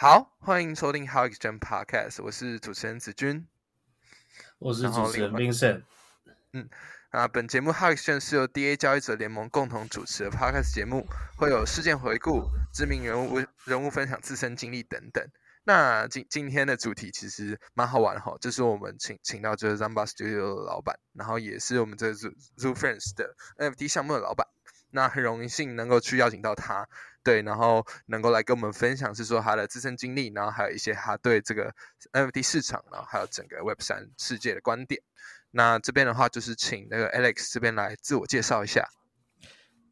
[0.00, 3.48] 好，欢迎收听 How Exchange Podcast，我是主持人子君，
[4.60, 5.82] 我是主持人 Vincent。
[6.52, 6.68] 嗯，
[7.10, 11.04] 啊，本节目 How Exchange 是由 DA 交易者联盟共同主持的 Podcast 节目，
[11.36, 15.28] 会有事件回顾、知名人物人物分享自身经历等等。
[15.64, 24.46] 那今今天的主题其实蛮好玩哈，就是我们请请到就是 Zamba Studio 的老板，然后也是我们这 Zoo Zoo Friends 的 NFT 项目的老板。
[24.90, 26.88] 那很荣幸能够去邀请到他，
[27.22, 31.74] 对，然后能够来跟我们分享是说他的自身经历，然后还有一些他对这个
[32.12, 35.00] NFT 市场，然后还有整个 Web 三世界的观点。
[35.50, 38.88] 那这边的话就是请那个 Alex 这边来自我介绍一下。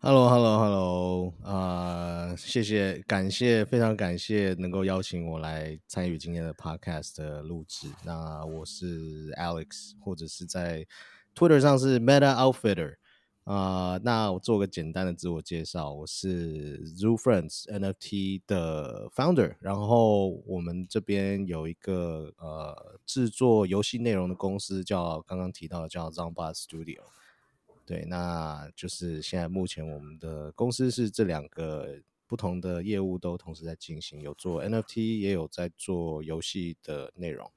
[0.01, 7.89] Hello，Hello，Hello，啊，谢谢，感谢，非常感谢能够邀请我来参与今天的 Podcast 的录制。
[8.05, 10.87] 那我是 Alex，或者是在
[11.35, 12.97] Twitter 上是 Meta Outfitter。
[13.47, 27.03] 啊，那我做个简单的自我介绍，我是 Zoo Friends NFT 的 founder，然后我们这边有一个呃制作游戏内容的公司，叫刚刚提到的叫 Zomba Studio。
[27.87, 37.49] 对，那就是现在目前我们的公司是这两个不同的业务都同时在进行，有做 NFT，也有在做游戏的内容。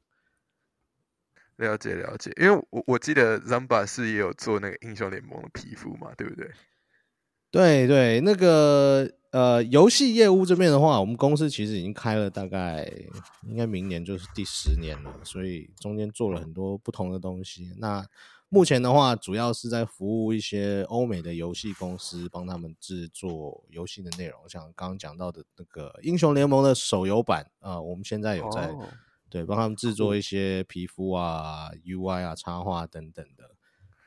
[1.60, 6.50] 了解了解，因为我我记得 Zamba 是也有做那个英雄联盟的皮肤嘛，对不对？
[7.52, 12.90] 对对，那个呃，游戏业务这边的话，我们公司其实已经开了大概，
[13.48, 17.74] 应该明年就是第十年了，所以中间做了很多不同的东西。
[17.78, 18.06] 那
[18.48, 28.74] 目前的话，主要是在服务一些欧美的游戏公司，帮他们制作游戏的内容，像刚刚讲到的那个英雄联盟的手游版啊，我们现在有在。
[29.30, 33.52] 对，帮他们制作一些皮肤啊、UI 啊、插画等等的。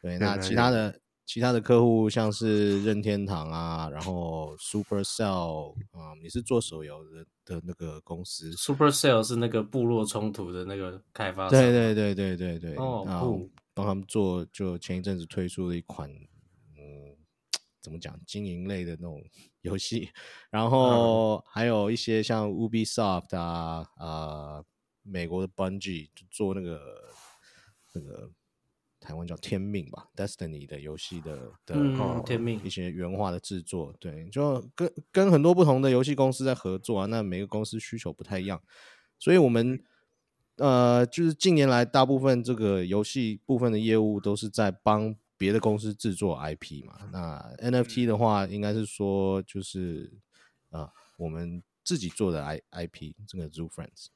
[0.02, 8.50] 对，那其他的其他的客户像是任天堂啊，然后 Supercell 啊，你是做手游的的那个公司。
[8.54, 11.50] Supercell 是那个部落冲突的那个开发商。
[11.50, 12.74] 对对对对对对。
[12.74, 16.10] 哦，后帮他们做，就前一阵子推出了一款，
[16.76, 17.16] 嗯，
[17.80, 19.22] 怎么讲，经营类的那种
[19.62, 20.10] 游戏。
[20.50, 24.64] 然后还有一些像 Ubisoft 啊，啊。
[25.02, 26.80] 美国的 Bungie 就做那个
[27.92, 28.30] 那个
[29.00, 31.74] 台湾叫天命吧，Destiny 的游戏的的
[32.24, 37.06] 天命一些原画的制作，对，就跟跟很多不同的游戏公司在合作啊。
[37.06, 38.62] 那每个公司需求不太一样，
[39.18, 39.82] 所以我们
[40.56, 47.08] 呃，就是近年来大部分这个游戏部分的业务都是在帮别的公司制作 IP 嘛。
[47.10, 50.12] 那 NFT 的话，应该是说就是
[50.70, 54.06] 啊，我们自己做的 I IP 这个 Zoo Friends。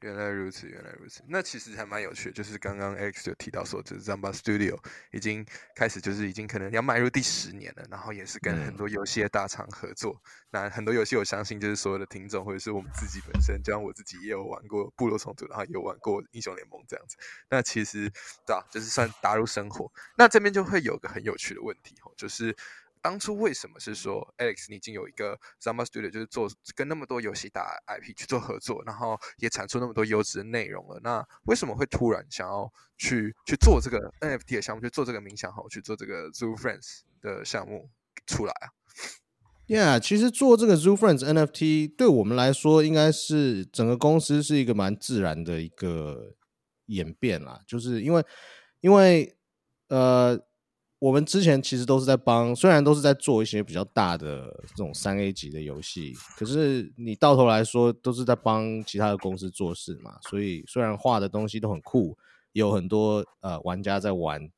[0.00, 1.22] 原来如此，原来如此。
[1.26, 4.78] 那其实还蛮有趣的，就是刚刚 X 有提到说，就是 Zamba Studio
[5.10, 10.20] 已经开始，就是已经可能要迈入第十年了，然后也是跟很多游戏的大厂合作。
[10.50, 17.16] 那很多游戏，我相信就是所有的听众或者是我们自己本身，就像我自己也有玩过《部落冲突》，然后也有玩过《英雄联盟》这样子。
[17.48, 18.10] 那其实
[18.46, 19.90] 对吧，就是算打入生活。
[20.16, 22.54] 那这边就会有个很有趣的问题哦，就是。
[23.02, 31.00] 当初为什么是说，Alex，你已经有一个 Zamba Studio，就是做跟那么多游戏打 IP 去做合作，然后也产出那么多优质的内容了？
[31.04, 37.90] 那为什么会突然想要去去做这个 NFT 的项目，去做这个冥想好，去做这个 Zoo Friends 的项目
[38.26, 38.66] 出来啊
[39.68, 46.34] ？Yeah，其实做这个 Zoo Friends NFT 对我们来说，应该是整个公司是一个蛮自然的一个
[46.86, 48.24] 演变啦，就是因为
[48.80, 49.38] 因为
[49.88, 50.44] 呃。
[50.98, 60.18] 我们之前其实都是在帮，虽然都是在做一些比较大的这种三 A 级的游戏，可是你到头来说都是在帮其他的公司做事嘛。
[60.22, 62.16] 所以虽然画的东西都很酷，
[62.52, 64.50] 有很多呃玩家在玩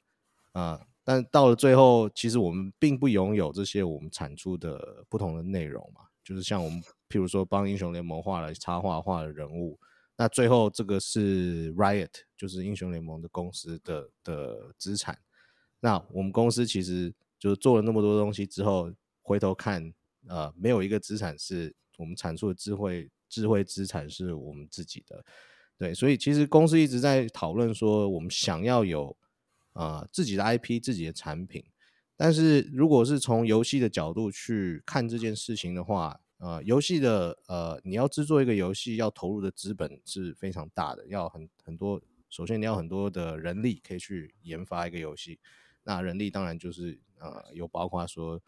[0.53, 6.03] 啊，但到了最后，其实我们并不拥有这些我们产出的不同的内容嘛。
[6.23, 9.77] 就是像我们譬如说帮英雄联盟画了插画画的人物，
[10.17, 15.19] 那最后这个是 Riot，就是英雄联盟的公司的的资产。
[15.81, 18.93] 那我们公司其实就是做了那么多东西之后，
[19.23, 19.93] 回头看，
[20.27, 25.25] 呃，没有一个资产是我们产出的智慧智慧资产是我们自己的，
[25.79, 29.17] 对，所以其实公司一直在讨论说，我们想要有
[29.75, 31.65] 啊自己的 IP 自己的产品，
[32.17, 42.01] 但是如果是从游戏的角度去看这件事情的话，呃，游戏的呃你要制作一个游戏要投入的资本是非常大的，要很很多，
[42.31, 45.39] 首先你要很多的人力可以去研发一个游戏。
[45.89, 48.39] 那人力当然就是呃，有包括说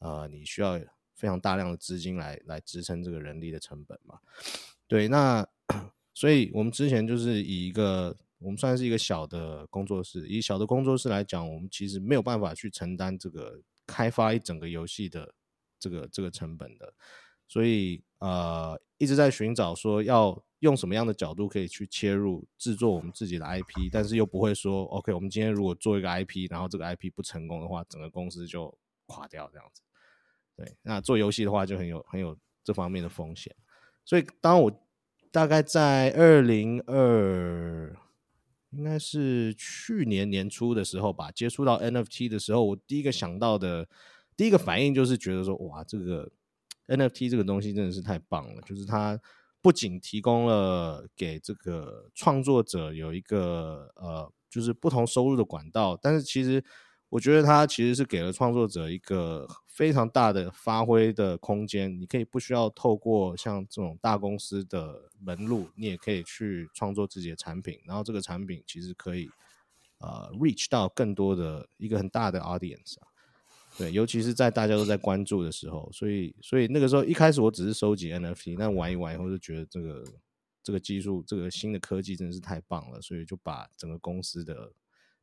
[0.00, 0.76] 呃，你需要
[1.14, 4.18] 非常大量的资金来来支撑这个人力的成本嘛？
[4.88, 5.46] 对，那
[6.12, 15.32] 所以我们之前就是以一个我们算是一个小的工作室，以小的工作室来讲，我们其实没有办法去承担这个开发一整个游戏的
[15.78, 16.92] 这个这个成本的。
[17.46, 28.76] 所以呃一直在寻找说要用什么样的角度可以去切入制作我们自己的 IP，但是又不会说 OK，我们今天如果做一个 IP，然后这个 IP 不成功的话，整个公司就
[29.06, 29.82] 垮掉这样子。
[30.56, 33.54] 对，那做游戏的话就很有很有这方面的风险。
[34.04, 34.82] 所以当我
[35.30, 37.96] 大概在二零二，
[38.70, 43.88] 应该是去年年初的时候吧，接触到 NFT 的时候，我第一个想到的
[44.36, 46.28] 第一个反应就是觉得说，哇，这个
[46.88, 49.20] NFT 这个东西真的是太棒了，就是它
[49.60, 56.64] 不仅提供了给这个创作者有一个呃，就是不同收入的管道，但是其实。
[57.10, 61.98] 我觉得它其实是给了创作者一个非常大的发挥的空间。
[61.98, 67.80] 你可以不需要透过像这种大公司的门路，你也可以去创作自己的产品。
[67.86, 69.30] 然后这个产品其实可以
[70.00, 73.07] 呃 reach 到更多的一个很大的 audience 啊。
[73.78, 75.88] 对，尤其是在大家都在关注的时候。
[75.92, 80.04] 所以，所以那个时候一开始我只是收集 NFT，那玩一玩以后就觉得这个
[80.62, 84.72] 这个技术，这个新的科技真的是太棒了，所以就把整个公司的。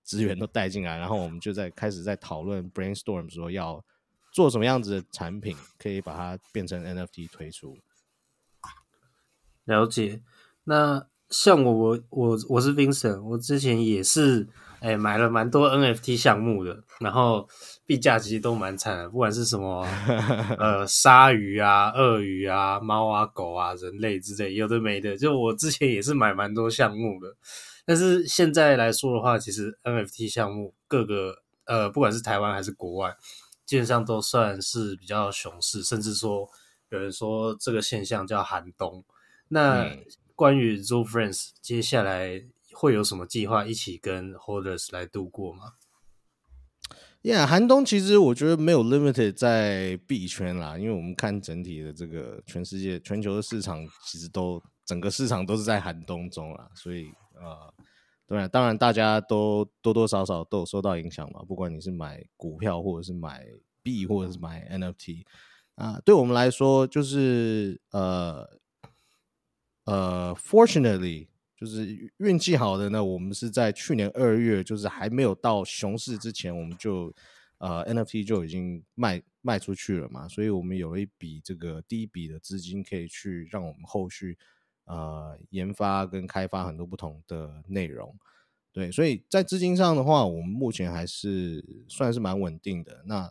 [0.06, 3.84] 资源都带进来，然后我们就在开始在讨论 brainstorm 说要
[4.32, 7.80] 做什么样子的产品，可以把它变成 NFT 推出。
[9.64, 10.22] 了解。
[10.64, 14.48] 那像我我我我是 Vincent，我之前也是
[14.80, 17.48] 哎买了蛮多 NFT 项目的，然后
[17.86, 19.86] 币价其实都蛮惨的，不管是什么
[20.58, 25.18] 呃鲨鱼啊、鳄鱼啊、猫啊、狗啊、人类之类，有的没的。
[25.18, 27.36] 就我之前也是买蛮多项目的。
[27.86, 31.36] 但是现在来说的话，其实 NFT 项目各个
[31.66, 33.16] 呃，不管是台湾还是国外，
[33.66, 36.50] 基本上都算是比较熊市，甚至说
[36.90, 39.04] 有人说这个现象叫寒冬。
[39.50, 39.86] 那
[40.36, 42.44] 关于 Zoo Friends 接下来
[42.74, 45.74] 会有什么计划，一起跟 Holders 来度过吗
[47.24, 57.10] ？Yeah，寒冬其实我觉得没有 limited 在币圈啦，因为我们看整体的这个全世界全球的市场，其实都整个市场都是在寒冬中啦，所以。
[57.38, 57.74] 呃，
[58.28, 61.44] 对，当然大家都多多少少都有受到影响嘛。
[61.46, 63.46] 不管你是买股票，或者是买
[63.84, 65.26] 币，或者是买 NFT，
[65.76, 68.50] 啊，对我们来说，就是呃
[69.86, 77.14] 呃，fortunately，就是运气好的呢，我们是在去年二月，就是还没有到熊市之前，我们就
[77.58, 80.28] 呃 NFT 就已经卖卖出去了嘛。
[80.28, 84.38] 所以我们有一笔这个第一笔的资金，可以去让我们后续。
[84.88, 88.16] 呃，研发跟开发很多不同的内容，
[88.72, 93.02] 对，所以在资金上的话，我们目前还是算是蛮稳定的。
[93.08, 93.28] 那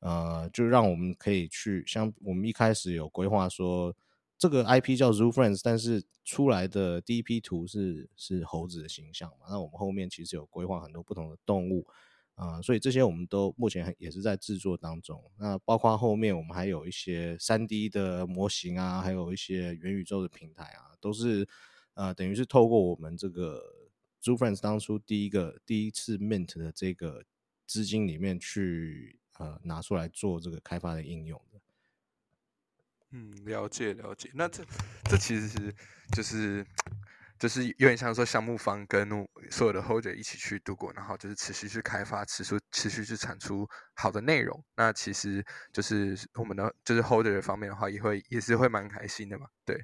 [0.00, 3.94] 呃，就让我们可以去，像我们一开始有规划说，
[4.38, 9.46] 这个 IP 叫 Zoo Friends，但是出来的第一批图是是猴子的形象嘛？
[9.48, 11.86] 那我们后面其实有规划很多不同的动物。
[12.34, 15.24] 啊，所以这些我们都目前也是在制作当中。
[15.38, 21.48] 那包括后面我们还有一些三 D 的模型啊，还有一些元宇宙的平台啊，都是
[21.94, 23.62] 呃，等于是透过我们这个
[24.22, 27.24] Zoo Friends 当初第一个第一次 Mint 的这个
[27.66, 31.58] 资金里面去呃拿出来做这个开发的应用的。
[33.12, 34.30] 嗯，了解了解。
[34.34, 34.64] 那这
[35.10, 35.74] 这其实是
[36.12, 36.66] 就是。
[37.38, 39.06] 就是有点像说项目方跟
[39.50, 44.64] 所有的 holder 一起去度过，然后就是持续去开发，持续持续去产出好的内容。
[44.74, 49.46] 那其实就是我们的就是 holder 方面的话，也会也是会蛮开心的嘛。
[49.66, 49.78] 对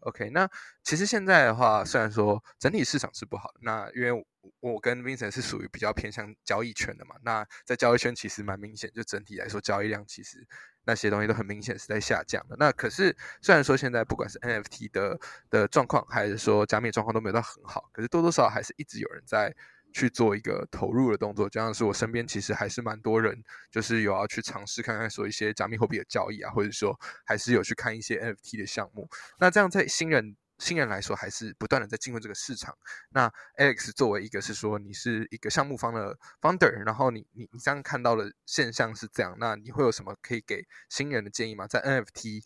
[0.00, 0.30] ，OK。
[0.30, 0.48] 那
[0.82, 4.26] 其实现在的话，虽然说整体市场是不好，那因为
[4.60, 7.14] 我跟 Vincent 是属于比较偏向交易圈的嘛。
[7.22, 10.46] 那在交易圈其实蛮明显，就整体来说交易量其实。
[10.84, 12.56] 那些东西都很明显是在下降的。
[12.58, 19.54] 那可是虽然说现在不管是 NFT 的的状况，还是说加密状况都没有到很好，可是多多少少还是一直有人在
[19.92, 21.48] 去做一个投入的动作。
[21.48, 29.08] 就像是我身边其实还是蛮多人，就是有要去尝试看看说一些加密货币的交易啊，或者说还是有去看一些 NFT 的项目。
[29.38, 30.36] 那这样在新人。
[30.62, 32.76] 新人来说，还是不断的在进入这个市场。
[33.14, 41.66] 那 Alex 作为一个是说，你是一个项目方的 founder，然后你你你这样看到的现象是这样，那你会有什么可以给新人的建议吗？
[41.66, 42.42] 在 NFT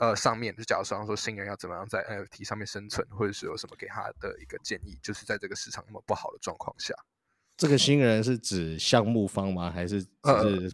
[0.00, 6.94] 呃上面，就假如说说新人要怎么样在 NFT 上面生存，或者是有什么给他的一个建议，就是在这个市场那么不好的状况下。
[7.56, 9.68] 这个新人是指项目方吗？
[9.68, 10.06] 还是是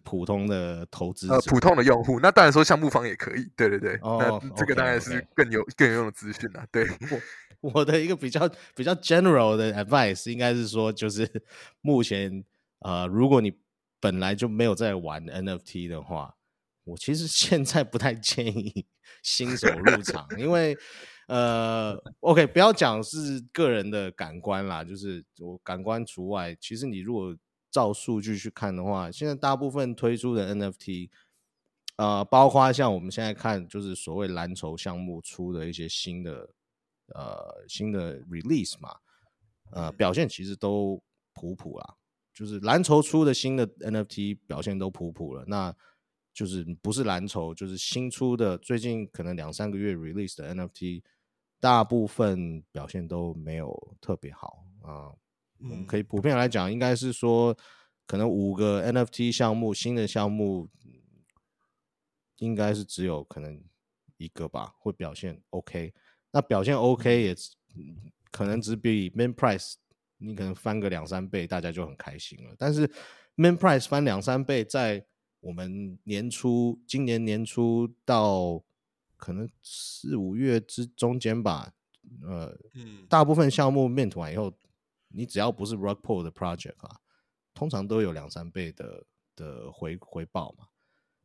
[0.04, 1.32] 普通的投资？
[1.32, 2.20] 呃，普通的用户。
[2.20, 3.50] 那当然说项目方也可以。
[3.56, 3.98] 对对对。
[4.02, 4.38] 哦。
[4.42, 6.62] 那这个当然是更有更有用的资讯了。
[6.70, 6.86] 对。
[7.60, 11.26] 我我的一个比较比较 general 的 advice 应该是说，就是
[11.80, 12.44] 目前
[12.80, 13.58] 呃，如果你
[13.98, 16.36] 本来就没有在玩 NFT 的话，
[16.84, 18.86] 我其实现在不太建议
[19.22, 20.76] 新手入场，因为。
[21.26, 26.54] 呃，OK，不要讲是个人的感官啦，就是我感官除外。
[26.60, 27.34] 其实你如果
[27.70, 31.08] 照数据去看的话，现在大部分推出的 NFT，
[31.96, 36.50] 呃，包括像我们现在看，就是所谓蓝筹项目出的一些新的
[37.14, 38.94] 呃新的 release 嘛，
[39.70, 41.94] 呃，表现其实都普普啦。
[42.34, 45.74] 就是蓝筹出的新的 NFT 表现都普普了，那
[46.34, 51.02] 就是不是蓝筹，就是新出的最近可能两三个月 release 的 NFT，
[51.60, 55.08] 大部分表现都没有特别好啊。
[55.60, 57.56] 我们可以普遍来讲，应该是说，
[58.06, 60.68] 可能五个 NFT 项目新的项目。
[62.38, 63.62] 应该是只有可能
[64.16, 65.94] 一个吧，会表现 OK。
[66.32, 67.34] 那表现 OK 也
[68.32, 69.74] 可能只比 Main Price
[70.18, 72.54] 你可能翻个两三倍，大家就很开心了。
[72.58, 72.88] 但是
[73.36, 75.06] Main Price 翻两三倍，在
[75.44, 78.62] 我们年初今年年初到
[79.16, 81.72] 可能四五月之中间吧，
[82.26, 82.56] 呃，
[83.08, 84.52] 大部分项目面图完以后，
[85.08, 86.96] 你只要不是 Rockpool 的 Project 啊，
[87.52, 89.04] 通常都有两三倍的
[89.36, 90.66] 的回回报嘛。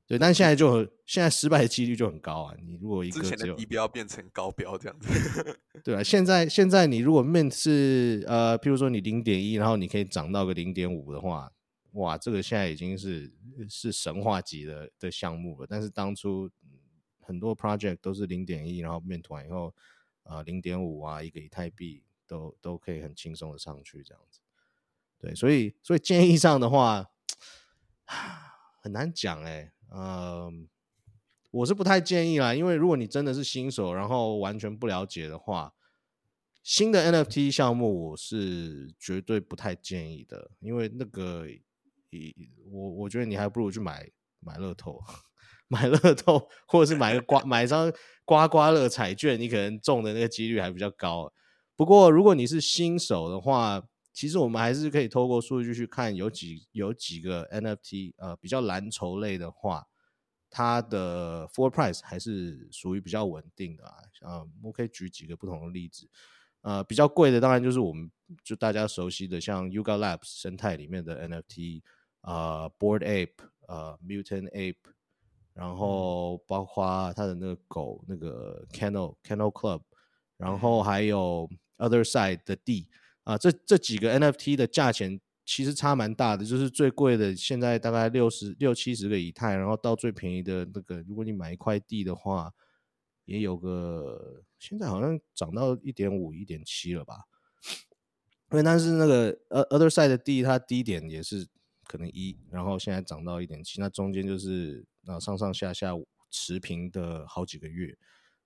[0.05, 2.55] 对，但现在就现在失败的几率就很高啊！
[2.59, 11.51] 你如果一个之前的低标变成高标这样子，对啊，现在现在你如果面是呃，譬如说你零点一，然后你可以涨到个零点五的话，
[11.93, 13.31] 哇，这个现在已经是
[13.69, 15.67] 是神话级的的项目了。
[15.69, 16.50] 但是当初
[17.22, 19.74] 很多 project 都是零点一，然后面团以后
[20.24, 24.39] 啊零点五啊，一个以太币都都可以很轻松的上去这样子。
[25.19, 27.10] 对，所以所以建议上的话
[28.81, 29.72] 很难讲哎。
[29.91, 30.69] 嗯，
[31.50, 35.74] 我是不太建议啦，因为如果你真的是新手，然后完全不了解的话，
[36.62, 41.48] 新的 NFT 项目我是绝对不太建议的，因为那个，
[42.09, 42.33] 你
[42.71, 44.99] 我我觉得你还不如去买买乐透，
[45.67, 47.91] 买乐透，或者是买个刮买张
[48.25, 51.31] 刮刮乐彩券，你可能中的那个几率还比较高。
[51.75, 59.85] 不过如果你是新手的话，其实我们还是可以透过数据去看，有几有几个 NFT，呃，比较蓝筹类的话，
[60.49, 63.95] 它的 Full Price 还是属于比较稳定的啊。
[64.21, 66.09] 啊，我可以举几个不同的例子，
[66.61, 68.11] 呃，比较贵的当然就是我们
[68.43, 71.81] 就大家熟悉的，像 Yuga Labs 生态里面的 NFT，
[72.21, 73.33] 啊，Board Ape，
[73.67, 74.75] 呃，Mutant Ape，
[75.53, 79.81] 然后包括它的那个狗那个 Kennel Kennel Club，
[80.38, 82.88] 然后还有 Other Side 的 D。
[83.23, 92.51] 啊，这这几个 NFT 的价钱其实差蛮大的，就是最贵的现在大概六十六七十个以太，然后到最便宜的那个，如果你买一块地的话，
[93.25, 97.25] 也有个现在好像涨到一点五、一点七了吧？
[98.51, 101.47] 因为但是那个呃 Other Side 的地，它低点也是
[101.89, 105.93] 可能一，然后现在涨到一点七，那中间就是那上上下下
[106.29, 107.98] 持平的好几个月，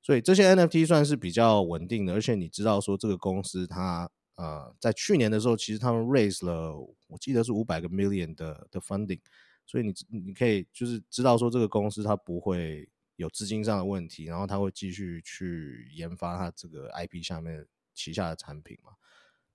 [0.02, 4.10] 所以这些 NFT 算是比较稳定的，而且你知道说这个公司它。
[4.36, 9.20] 呃，在去年的时候，其实他们 raise 了，我记得是五百个 million 的的 funding，
[9.64, 18.94] 所以你你可以就是知道说这个公司它不会有资金上的问题，然后它会继续去研发它这个 IP 下面旗下的产品嘛，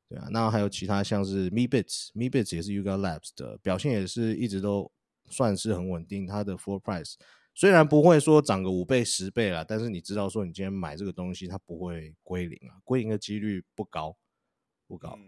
[0.09, 4.91] 对啊，那还有其他像是 MeBits，MeBits 也是 Yuga Labs 的表现也是一直都
[5.29, 7.15] 算是很稳定，它的 full price
[7.55, 14.17] 虽然不会说涨个五倍十倍啦，但是你知道说你今天买这个东西它不会归零啊，归零的几率不高。
[14.91, 15.19] 不高，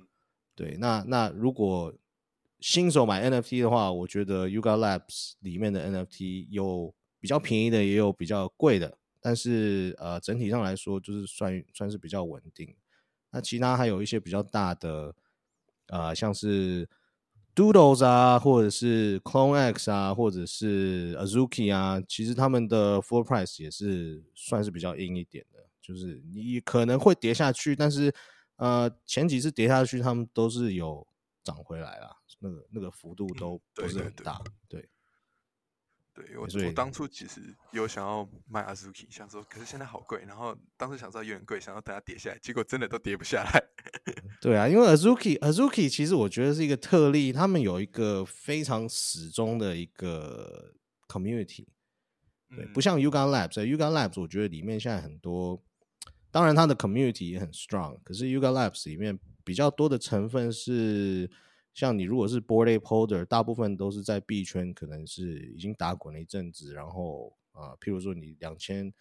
[0.54, 1.94] 对，那那如果
[2.60, 12.74] 新手买 NFT 的话，我觉得 Yuga Labs 里面的 NFT 有比较便宜的，也有比较贵的，但是呃，整体上来说就是算算是比较稳定。
[13.30, 15.14] 那其他还有一些比较大的，
[15.88, 16.88] 呃，像是
[17.54, 28.12] Doodles 啊，或者是 Clone X 啊，或者是 Azuki 啊，其实他们的 Full Price 也是算是比较硬一点的，就是你可能会跌下去，但是。
[28.62, 31.06] 呃，前几次跌下去，他们都是有
[31.42, 34.82] 涨回来啦，那个那个幅度都不是很大，对。
[34.82, 34.90] 对
[36.36, 37.40] 我我当初其实
[37.72, 43.62] 有想要卖 Azuki，想说，可是现在好贵，然后当时想知道有点贵，想要等它跌下来，结果真的都跌不下来。
[44.40, 50.74] 对啊，因为 Azuki Azuki 其实我觉得是一个特例，他们有一个非常始终的一个
[51.08, 51.66] community，
[52.54, 55.62] 对，不像 Yuga Labs，Yuga Labs 我觉得里面现在很多。
[56.32, 57.98] 当然，它的 community 也很 strong。
[58.04, 61.28] 可是 Yuga Labs 里面比较多的成分是，
[61.72, 66.72] 像你如果是 Board Ape Holder，大部分都是在币圈，可能是已经打滚了一阵子。
[66.74, 68.92] 然后啊，譬如说你两千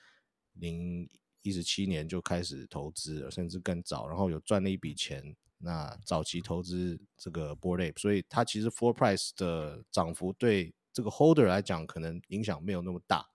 [0.54, 1.10] 零
[1.42, 13.26] 一十七年就开始投资，甚至更早，然后有赚了一笔钱，那早期投资这个 Board Ape，所以它其实 Full Price 的涨幅对这个 Holder 来讲，可能影响没有那么大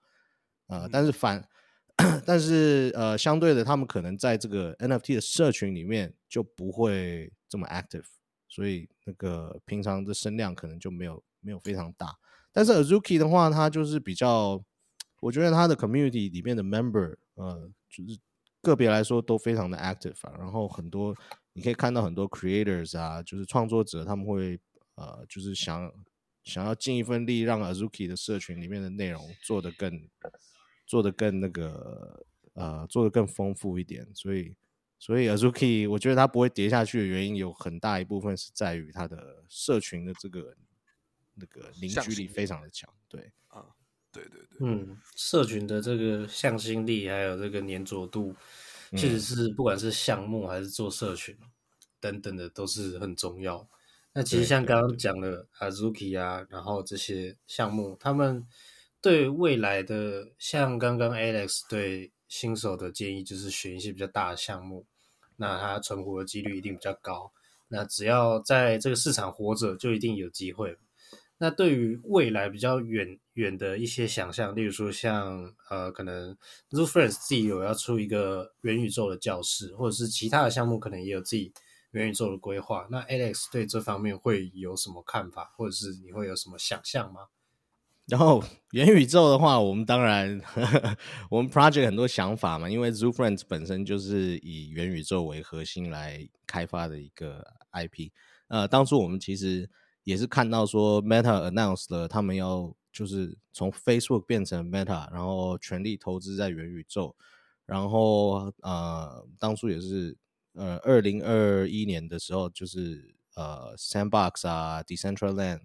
[0.67, 0.87] 啊。
[0.91, 1.47] 但是反
[2.25, 8.05] 但是呃，相对的，他们可能在这个 NFT 的社群里面就不会这么 active，
[8.55, 12.15] 所以那个平常的声量可能就没有没有非常大。
[12.53, 14.63] 但是 Azuki 的话，它就是比较
[15.19, 18.17] 我觉得它的 community 里面的 member，呃，就是
[18.61, 20.33] 个别来说都非常的 active 啊。
[20.39, 21.13] 然后很多
[21.51, 24.57] 你可以看到很多 creators 啊，就是创作者，他们会
[24.95, 25.91] 呃，就是想
[26.45, 30.07] 想要尽一份力，让 Azuki 的社群里面的内容做得更
[30.87, 34.07] 做得更那个呃，做得更丰富一点。
[34.15, 34.55] 所以，
[35.05, 40.55] 所以 Azuki 我觉得它不会跌下去的原因有很大一部分是在于它的社群的这个
[41.35, 42.91] 那个凝聚力非常的强。
[43.07, 43.63] 对啊，
[44.11, 48.33] 对对对，嗯，社群的这个向心力还有这个粘着度，
[48.93, 51.37] 其实是不管是项目还是做社群
[51.99, 53.69] 等等的都是很重要。
[54.11, 58.43] 那其实像刚刚讲的 Azuki 啊，然后这些项目，他们
[58.99, 64.87] 对未来的，像刚刚 Alex 对新手的建议就是选一些比较大的项目，
[65.37, 67.31] 那它存活的几率一定比较高。
[67.67, 70.77] 那只要在这个市场活着，就一定有机会。
[71.37, 76.33] 那对于未来比较远远的一些想象，例如说像呃，可能
[76.69, 81.51] Zoo Friends 自己有要出一个元宇宙的教室，或者是其他的项目，可能也有自己
[81.91, 82.87] 元宇宙的规划。
[82.89, 87.21] 那 Alex 对这方面会有什么看法，或者是你会有什么想象吗？
[88.07, 90.39] 然后元宇宙的话，我们当然
[91.29, 98.11] 我们 project 很多想法嘛，因为 Zoo Friends 本身就是以元宇宙为核心来开发的一个 IP。
[98.47, 99.69] 呃，当初我们其实。
[100.05, 107.15] 也是看到说，Meta announced 了他们要就是从 Facebook 变成 Meta，然后全力投资在元宇宙，
[107.65, 110.15] 然后呃，当初也是
[110.53, 115.61] 呃，二零二一年的时候，就是呃，Sandbox 啊，Decentraland，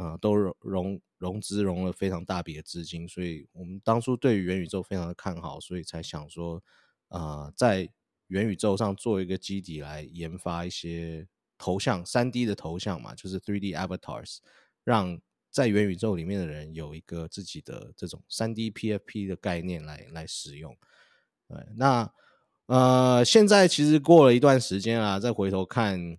[0.00, 6.62] 呃，都融融融资融了非常大笔的资金，所以我们当初对于元宇宙非常的看好，所以才想说，
[7.08, 7.88] 呃，在
[8.28, 11.28] 元宇宙上做一个基底来研发一些。
[11.62, 14.38] 头像三 D 的头像嘛，就是 Three D Avatars，
[14.82, 20.74] 让在元宇宙里面的人有一个自己的这种三 D PFP 的概念来来使用。
[21.46, 22.10] 对，那
[22.64, 26.16] 呃，现在其实过了一段时间啊，再回头看，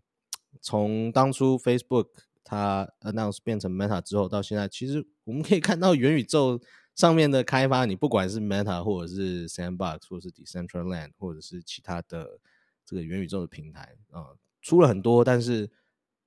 [0.61, 2.09] 从当初 Facebook
[2.51, 6.59] 它 announce 变成 Meta 之后，到现在，其实我们可以看到元宇宙
[6.95, 12.41] 上面的开发，你不管是 Meta 或者是 Sandbox 或者是 Decentraland 或者是其他的
[12.85, 14.35] 这个元宇宙的平台啊。
[14.61, 15.71] 出了很多，但是，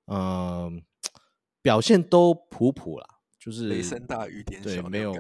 [0.07, 0.83] 嗯，
[1.61, 3.07] 表现都普普啦，
[3.39, 5.15] 就是雷声大雨点小，对，没有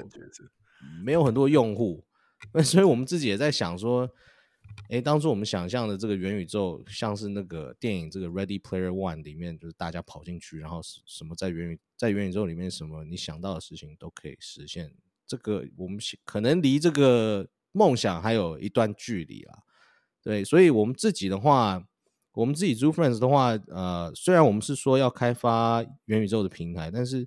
[1.04, 2.02] 没有很多用户，
[2.64, 4.08] 所以我们自己也在想说，
[4.88, 14.92] 哎，当初我们想象的这个元宇宙，像是那个电影《这个 Ready Player One》里面，就是大家跑进去，然后什么在元宇在元宇宙里面，什么你想到的事情都可以实现。
[15.26, 19.62] 这个我们可能离这个梦想还有一段距离啦，
[20.22, 21.86] 对，所以我们自己的话。
[22.36, 27.24] 我们自己 Zoo Friends 的话，呃，虽然我们是说要开发元宇宙的平台，但是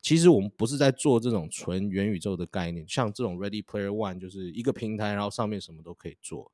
[0.00, 6.52] 其实我们不是在做这种纯元宇宙的概念，像这种 Ready Player One 就是一个平台，然后上面什么都可以做。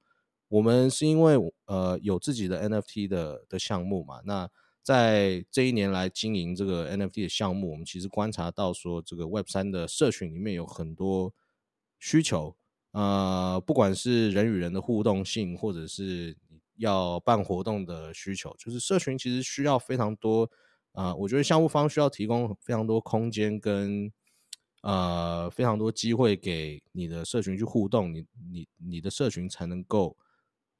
[0.50, 1.36] 我们是因为
[1.66, 4.50] 呃有自己的 NFT 的的项目嘛，那
[4.82, 11.32] 在这一年来经营这个 NFT 的项目，我们其实观察到说，这个 Web 三的社群里面有很多
[12.00, 12.56] 需求，
[12.90, 16.36] 呃，不管是人与人的互动性，或者是
[16.78, 20.50] 要办活动的需求，就是社群其实需要非常多
[20.92, 21.14] 啊。
[21.14, 24.10] 我觉得项目方需要提供非常多空间跟
[24.82, 30.16] 呃非常多机会给你的社群去互动，你你你的社群才能够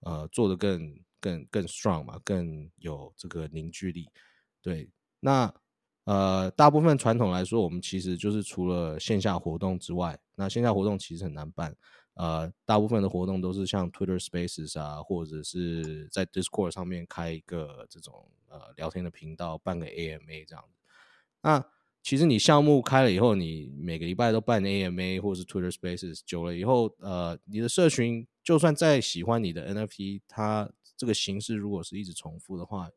[0.00, 4.08] 呃做得更更更 strong 嘛，更有这个凝聚力。
[4.62, 5.52] 对，那
[6.04, 11.76] 呃大部分传统来说，我们其实就是除了线下活动之外，那线下活动其实很难办。
[12.14, 20.62] 呃，大部分的活动都是像 Twitter Spaces 啊，或者是在 Discord 上面开一个这种呃聊天的频道，办个 AMA 这样。
[21.40, 21.64] 那
[22.02, 32.90] 其实你项目开了以后，你每个礼拜都办 AMA 或者是 Twitter Spaces，久了以后，呃，你的社群就算再喜欢你的 NFT，它这个形式如果是一直重复的话，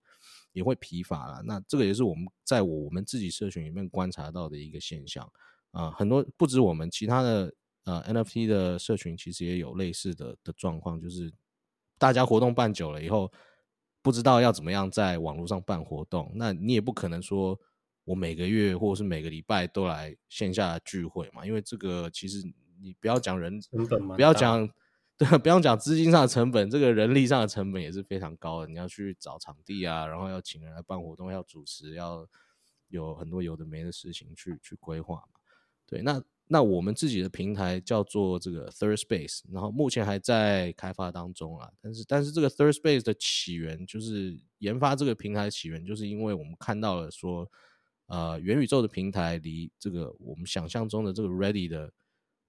[0.52, 1.44] 也会疲乏了。
[1.44, 5.32] 那这个也是我们在我们自己社群里面观察到的一个现象
[5.70, 7.54] 啊，很多不止我们其他的。
[7.86, 11.30] 呃，NFT 的社群其实也有类似的的状况，就是
[11.98, 13.30] 大家活动办久了以后，
[14.02, 16.32] 不知道要怎么样在网络上办活动。
[16.34, 17.60] 那你也不可能说
[18.06, 22.42] 我每个月或者是每个礼拜都来线下聚会嘛，因为这个其实
[22.82, 24.66] 你不要讲人成本嘛，不要讲
[25.18, 28.68] 对，不用讲资金上的成本，这个人力上的成本也是非常高的。
[28.68, 32.28] 你要去找场地啊，然后要请人来办活动，要主持，要
[32.90, 35.40] 有很多有的没的事情去去规划嘛。
[35.86, 36.24] 对，那。
[36.46, 41.72] 那我们自己的平台叫做这个 Third Space，然后目前还在开发当中啊。
[41.82, 47.50] 但是，但是这个 Third Space 的起源，就是研发这个平台的起源，就是因为我们看到了说，
[48.08, 51.92] 呃，元宇宙的平台离这个我们想象中的这个 Ready 的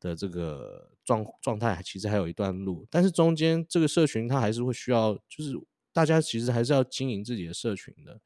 [0.05, 2.87] 的这个状状态，其实还有一段路。
[2.91, 5.55] 但是中间这个社群它还是会需要，就是
[5.95, 8.21] 大家其实还是要经营自己的社群的。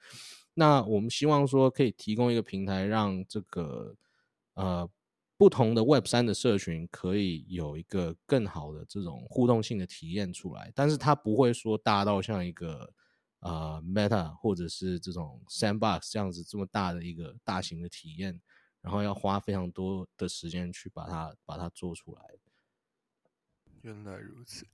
[0.54, 3.94] 那我们希望说可以提供一个平台，让这个
[4.54, 4.90] 呃
[5.36, 12.92] 不同的 Web 三的社群可以有一个更好的这种互动性的体验出来，但是它不会说大到像一个
[13.38, 18.40] 呃 Meta 或者是这种 Sandbox 这样子这么大的一个大型的体验，
[18.80, 22.22] 然后要花非常多的时间去把它把它做出来。
[23.82, 24.66] 原来如此。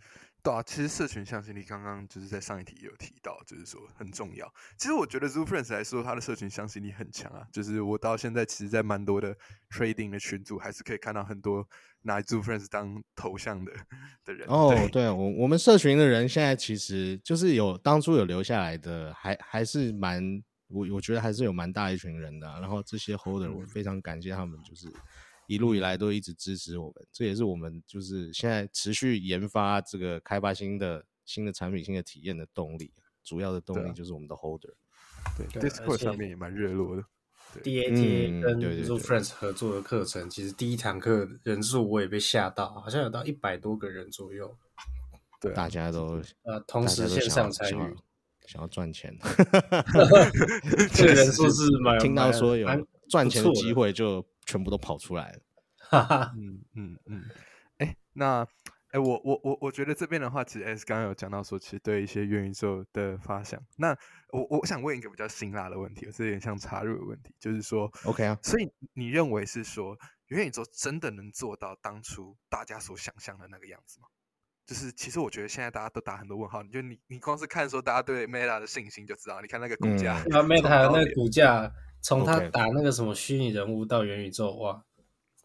[0.42, 4.46] 对啊，其实社群向心力刚刚就是在上一题有提到，就是说很重要。
[4.76, 7.46] 其实我觉得 Zoo Friends 来说，它的社群向心力很强啊。
[7.50, 9.34] 就是我到现在，其实，在蛮多的
[9.70, 11.66] trading 的群组，还是可以看到很多
[12.02, 13.72] 拿 Zoo Friends 当头像的
[14.22, 14.46] 的人。
[14.48, 22.46] 哦，对我我们社群的人现在其实就是有当初有留下来的，还还是蛮我我觉得还是有蛮大一群人的。
[22.60, 24.92] 然后这些 holder 我非常感谢他们，就是。
[25.46, 32.90] 一路以来都一直支持我们，这也是我们就是现在持续研发这个开发新的新的产品、新的体验的动力。
[33.22, 34.72] 主要的动力就是我们的 Holder。
[35.36, 37.04] 对，Discord 上面也蛮热络的。
[37.62, 44.56] DAT 跟 Zoo Friends 合作的课程，其实第一堂课人数我也被吓到，好像有到一百多个人左右。
[45.42, 47.96] 对，大家都呃同时线上参与，
[48.46, 49.16] 想要赚钱。
[50.92, 52.68] 这人数是蛮听到说有
[53.08, 54.24] 赚钱的机会就。
[54.46, 55.40] 全部都跑出来了，
[55.88, 57.24] 哈哈，嗯嗯嗯，
[57.78, 58.46] 哎，那
[58.90, 63.96] 哎，我我我我觉得这边的话，其实 S 刚刚有讲到说，其实对一些元宇宙的发想，那
[64.34, 74.08] 我我想问一个比较辛辣的问题，是有点像插入的问题，就是说，OK 啊，所以你认为是说元宇宙真的能做到当初大家所想象的那个样子吗？
[74.66, 81.72] 就是其实我觉得现在大家都打很多问号，你就你你光是看说大家对 Meta 的信心就知道，你看那个股价，那 Meta 那个股价。
[82.06, 84.84] 从他打那个什么虚拟人物到元宇宙，哇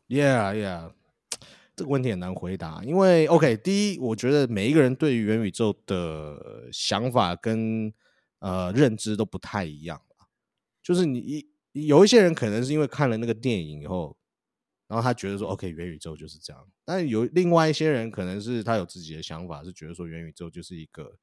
[0.09, 0.91] ，Yeah Yeah，
[1.73, 7.93] 这个问题很难回答，因为 OK，第一，我觉得每一个人对于元宇宙的想法跟
[8.39, 10.01] 呃认知都不太一样
[10.83, 14.17] 就是你一有一些人可能是因为看了那个电影以后，
[14.89, 21.17] 然后他觉得说 OK，元宇宙就是这样，但有另外一些人可能是他有自己的想法，是觉得说元宇宙就是一个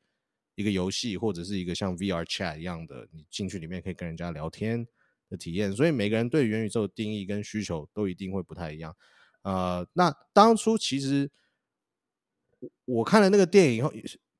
[0.54, 4.88] 一个游戏或者是一个像 VR Chat 一样的，你进去里面可以跟人家聊天。
[5.28, 8.94] 的体验，所以每个人对元宇宙的定义跟需求都一定会不太一样。
[9.42, 11.28] 呃，那当初其实
[12.84, 13.92] 我看了那个电影以后，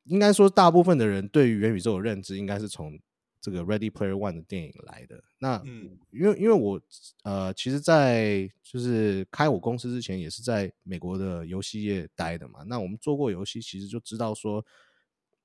[0.05, 2.97] 应该说大部分的人对于元宇宙的认知，应该是从
[3.41, 5.23] 这个《Ready Player One》的电影来的。
[5.39, 6.81] 那嗯，因为因为我
[7.25, 12.63] 呃，其实，在就是开我公司之前，也是在美国的游戏业待的嘛。
[12.67, 14.65] 那我们做过游戏，其实就知道说，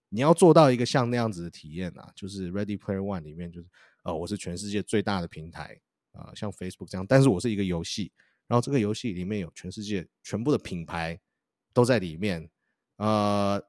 [0.10, 3.68] 你要做到一个像那样子的体验啊，就是《Ready Player One》里面就是。
[4.04, 5.80] 呃，我是全世界最大的平台
[6.14, 8.12] 啊，像 Facebook 这样，但是我是一个游戏，
[8.48, 11.22] 然后这个游戏里面有全世界全部的品牌
[11.72, 12.50] 都在里面，
[12.96, 13.64] 呃，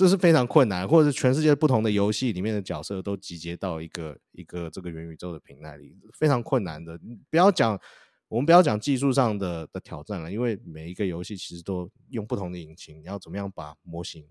[0.00, 6.98] 这是非常困难，或者是全世界不同的游戏里面的角色都集结到一个一个这个元宇宙的平台里，非常困难的。
[7.28, 7.78] 不要讲
[8.26, 14.26] 我们不要讲技术上的的挑战了，因为每一个游戏其实都用不同的引擎，你要怎么样把模型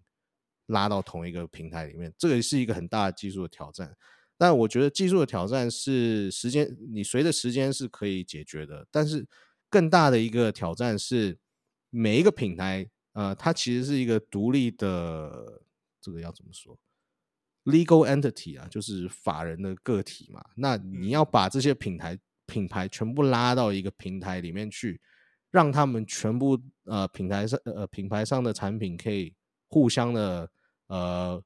[0.66, 3.96] 拉到同一个平台里面，这个是一个很大的技术的挑战。
[4.40, 8.88] 但我觉得技术的挑战是时间，你随着时间是可以解决的。
[8.90, 9.28] 但是
[9.70, 11.38] 更大的一个挑战是，
[11.92, 15.62] 每一个品牌，呃，它其实是一个独立的，
[16.02, 16.78] 这个要怎么说
[17.66, 20.44] ？legal entity 啊，就是法人的个体嘛。
[20.56, 25.00] 那你要把这些品牌品牌全部拉到一个平台里面去，
[25.52, 29.34] 让他们全部呃平台上呃品牌上的产品可以
[29.68, 30.50] 互相的
[30.88, 31.44] 呃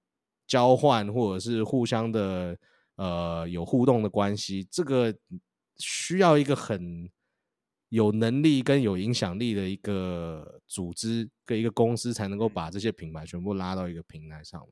[0.47, 2.58] 交换，或者是互相的。
[2.95, 5.12] 呃，有互动的关系，这个
[5.78, 7.10] 需要一个很
[7.93, 14.67] 有能力跟有影响力的一个组织跟一个公司，才能够把这些品牌全部拉到一个平台上。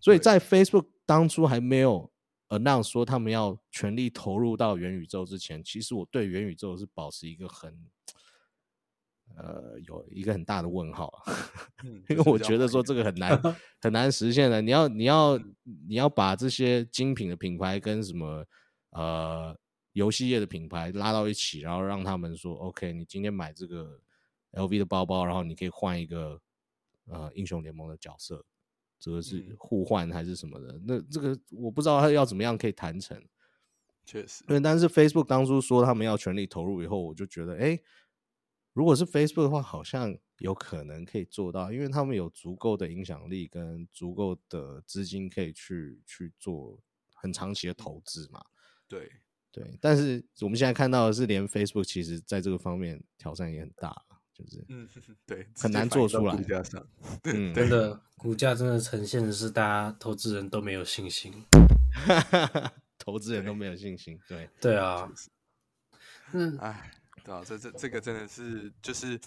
[0.00, 2.10] 所以在 Facebook 当初还没有
[2.48, 7.72] announce 说他们要全力投入到元宇宙之前，其实我对元宇宙是保持一个很。
[9.36, 11.12] 呃，有一个很大的问号，
[12.08, 13.40] 因为我觉得说这个很难
[13.80, 14.60] 很难实现的。
[14.60, 15.38] 你要你要
[15.86, 18.44] 你要把这些精品的品牌跟什么
[18.90, 19.56] 呃
[19.92, 24.00] 游戏业的品牌拉到一起，然后让他们说 OK，你今天买这个
[24.52, 26.40] LV 的包包，然后你可以换一个
[27.06, 28.44] 呃英雄联盟的角色，
[28.98, 30.80] 这个是互换还是什么的？
[30.84, 33.22] 那这个我不知道他要怎么样可以谈成。
[34.04, 37.78] 确实，对，但是 Facebook 当初说他们要全力投入以后，我就觉得哎。
[38.74, 46.78] 如果是 Facebook 的话，好像有可能可以做到，因为他们有足够的影响力跟足够的资金可以去去做
[47.12, 48.40] 很长期的投资嘛。
[48.86, 49.10] 对
[49.50, 53.94] 对，但是我们现在看到的是，连 Facebook 其实在这个方面挑战也很大，
[54.34, 54.88] 就是嗯，
[55.26, 56.86] 对，很难做出来股价上，
[57.24, 61.32] 嗯，真的股价真的呈现的是大家投资人都没有信心。
[62.98, 65.10] 投资人都没有信心，对，对啊，
[66.32, 66.92] 嗯，哎，
[67.24, 69.18] 对啊，这这这个真的是就是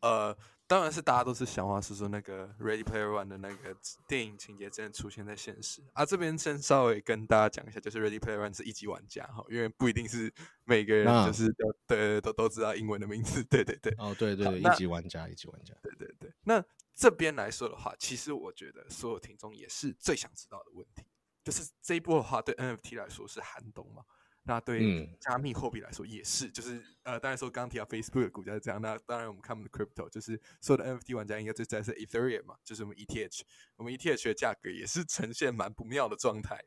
[0.00, 0.36] 呃。
[0.70, 6.06] 当然是大家都是想法是说那个《Ready Player One》的那个电影情节真的出现在现实啊。
[6.06, 13.92] 这边先稍微跟大家讲一下，就是《Ready Player One》是一级玩家哈，因为不一定是每个人就是都对都都知道英文的名字，对对对。
[13.98, 16.32] 哦，对对对，一级玩家，一级玩家，对对对。
[16.44, 21.02] 那这边来说的话，其实我觉得所有听众也是最想知道的问题，
[21.42, 24.04] 就是这一波的话对 NFT 来说是寒冬嘛？
[24.42, 33.42] 那对加密货币来说也是，就是呃，当然说刚刚提到 Facebook 的股价是这样，那当然我们看我们的 Crypto，就是所有的 NFT 玩家应该最在是 Ethereum 嘛，就是我们 ETH，
[33.76, 36.58] 我们 ETH 的价格也是呈现蛮不妙的状态。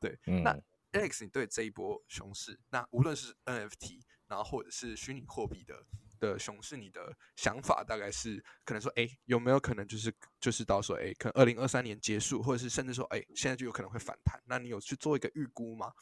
[0.00, 0.58] 对，那
[0.92, 5.84] Alex，你对这一波熊市，那无论是 NFT，然后或者是虚拟货币的
[6.18, 14.40] 的熊市，你的想法大概是可能说，哎，有没有可能就是就是到说，哎，可能二零二三年结束，或者是甚至说，哎，现在就有可能会反弹？
[14.46, 15.92] 那你有去做一个预估吗？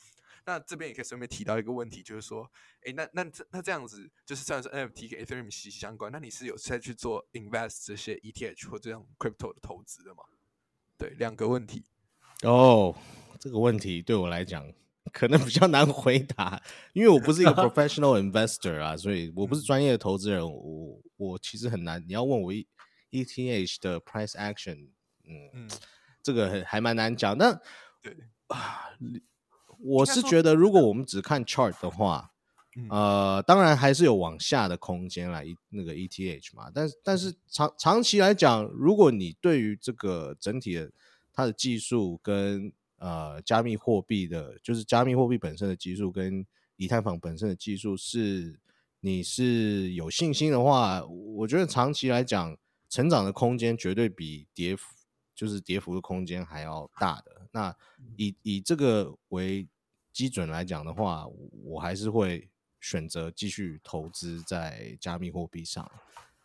[0.47, 2.49] 那这边也可以顺便提到一个问题，就是说，
[2.85, 10.23] 哎，那那这那这样子，就是虽然是 NFT 跟 Ethereum 息息相关，那你是有在去做 invest 这些 ETH 或这样 crypto 的投资的吗？
[10.97, 11.85] 对，两个问题。
[12.43, 12.95] 哦，
[13.41, 14.73] 这个问题对我来讲
[15.13, 22.01] 可能比较难回答，因为我不是一个 professional investor 啊，所以我不是专业的投资人，我我其实很难。
[22.07, 24.91] 你要问我 ETH 的 price action，
[25.25, 25.69] 嗯，
[26.23, 27.37] 这个还蛮难讲。
[27.37, 27.53] 那
[28.01, 28.91] 对啊。
[29.81, 32.33] 我是觉得，如果我们只看 chart 的话，
[32.91, 36.71] 呃，当然还是有往下的空间来那个 ETH 嘛。
[36.75, 40.91] 但是，但是长长期来讲，如果你对于这个整体的
[41.33, 48.61] 它的技术跟呃加密货币的，就是加密货币本身的技术跟以太坊本身的技术是
[49.01, 52.57] 你是有信心的话，我觉得长期来讲，
[52.91, 54.95] 成长的空间绝对比跌幅
[55.35, 57.36] 就是跌幅的空间还要大的。
[57.57, 57.75] 那
[58.19, 59.67] 以以这个为
[60.13, 61.27] 基准来讲的话，
[61.65, 62.51] 我还是会
[62.83, 65.91] 选择继续投资在加密货币上，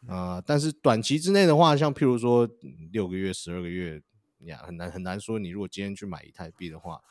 [0.07, 2.49] 啊，但是短期之内的话，像譬如说
[2.93, 4.01] 六个月、十二个月
[4.45, 5.37] 呀，很难很难说。
[5.37, 7.01] 你如果今天去买以太币的话，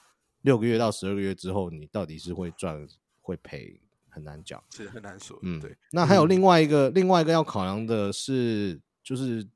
[0.41, 2.89] 六个月到十二个月之后，你到底是会赚
[3.21, 5.39] 会赔，很难讲，是很难说。
[5.43, 5.77] 嗯，对。
[5.93, 9.47] 那还有另外一个另外一个要考量的是，就是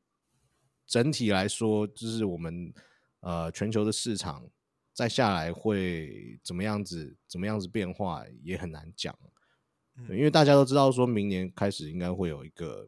[0.87, 2.74] 整体来说，就是我们。
[3.24, 4.44] 呃，全球的市场
[4.92, 7.16] 再下来会怎么样子？
[7.26, 9.16] 怎么样子变化也很难讲，
[10.10, 12.87] 因为大家都知道，说明年开始应该会有一个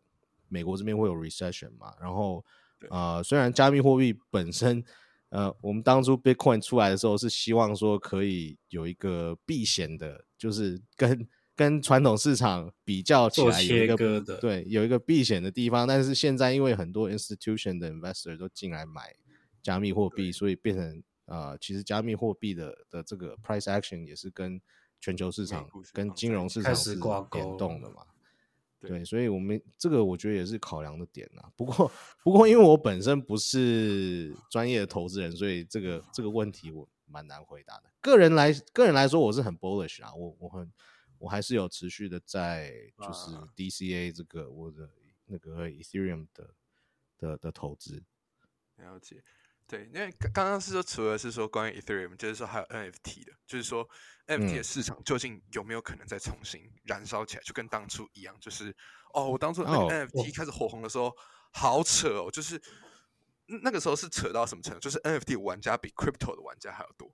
[0.48, 1.94] 美国这边会有 recession 嘛。
[1.98, 2.44] 然后，
[2.90, 4.84] 呃，虽然加密货币本身，
[5.30, 15.88] 呃，我们当初 Bitcoin 出来的时候是希望说可以有一个避险的，就是跟跟传统市场比较起来有一个对有一个避险的地方。
[15.88, 19.16] 但是现在因为很多 institution 的 investor 都进来买。
[19.66, 24.60] 加密货币，所以变成啊，其实加密货币的的这个 price action 也是跟
[25.00, 28.06] 全球市场、跟金融市场是联动的嘛。
[28.78, 31.42] 对，所以我们这个我觉得也是考量的点呐。
[31.56, 31.90] 不过，
[32.22, 37.90] 不过因为我本身不是专业的投资人，所以这个这个问题我蛮难回答的。
[38.00, 40.72] 个人来个人来说，我是很 bullish 啊，我我很
[41.18, 44.88] 我还是有持续的在就是 DCA 这个我的
[45.24, 46.54] 那个 Ethereum 的
[47.18, 48.04] 的的投资。
[48.76, 49.24] 了解。
[49.68, 53.88] 对，因为刚刚是说，除了是说关于 Ethereum，就是说还有 NFT 的，就是说
[54.28, 58.72] NFT 的市场究竟有没有可能再重新燃烧起来，就跟当初一样，就是
[59.12, 61.12] 哦，我当初那个 NFT 开始火红的时候，
[61.50, 62.62] 好扯哦，就是
[63.46, 64.78] 那个时候是扯到什么程度？
[64.78, 67.12] 就是 NFT 玩家比 Crypto 的玩家还要多，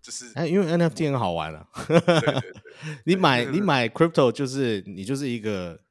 [0.00, 1.68] 就是哎，因为 NFT 很好玩了，
[3.04, 5.82] 你买你买 Crypto 就是你就是一个，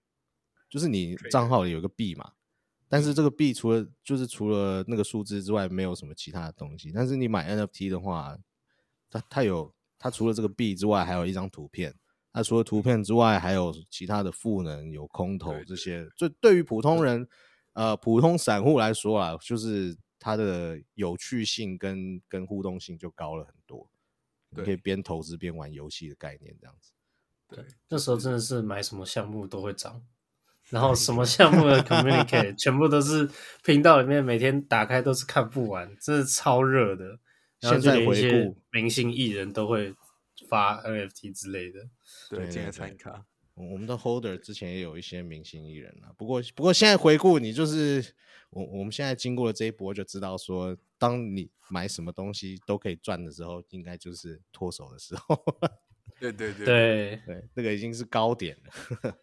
[0.70, 2.32] 就是你账号里有个币嘛。
[2.94, 6.92] 但是这个币除了就是除了那个数字之外，没有什么其他的东西。
[6.94, 8.38] 但是你买 NFT 的话，
[9.10, 11.96] 它它有它除了这个币之外，还有一张图片。
[12.32, 16.08] 它除了图片之外，还有其他的赋能，有空投这些。
[16.16, 17.28] 就对于普通人，
[17.74, 23.90] 呃，普通散户来说啊，就是它的有趣性跟跟互动性就高了很多。
[24.52, 26.92] 你可以边投资边玩游戏的概念，这样子。
[27.48, 30.06] 对，那时候真的是买什么项目都会涨。
[30.74, 33.30] 然后什么项目的 communicate 全部都是
[33.64, 37.20] 频道里面每天打开都是看不完，真是超热的。
[37.60, 39.94] 现在回顾，明星艺人都会
[40.50, 41.80] 发 NFT 之类的。
[42.32, 43.24] 对，今天参卡。
[43.54, 48.04] 我们的 holder 之前也有一些明星艺人啊，不过不过现在回顾，你就是
[48.50, 55.40] 我我们现在经过了这一波，就知道说，当你买什么东西都可以赚的时候，应该就是脱手的时候。
[56.20, 59.16] 对对对对对，那个已经是高点了。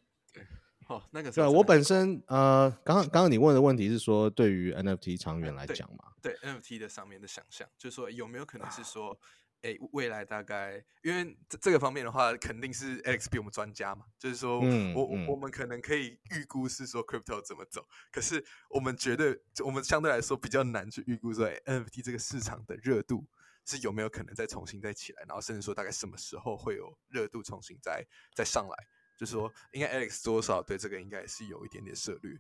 [0.91, 9.17] 哦，那个对我本身呃，刚刚刚刚你问的问题是说，对于 NFT 长远来讲嘛，对 NFT 的上面的想象，就是说有没有可能是说，
[9.63, 14.59] 哎，未来大概因为这这个方面的话，肯定是 Alex 比我们专家嘛，就是说
[14.97, 23.25] 我我们可能可以预估是说 Crypto 怎么走，可是我们绝对我们相对来说比较难去预估说 NFT 这个市场的热度
[23.65, 28.75] 是有没有可能再重新再起来，然后甚至说大概什么时候会有热度重新再再上来。
[29.21, 32.39] 就是说应该 Alex 多少对这个应该是有一点点涉略，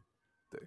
[0.49, 0.63] 对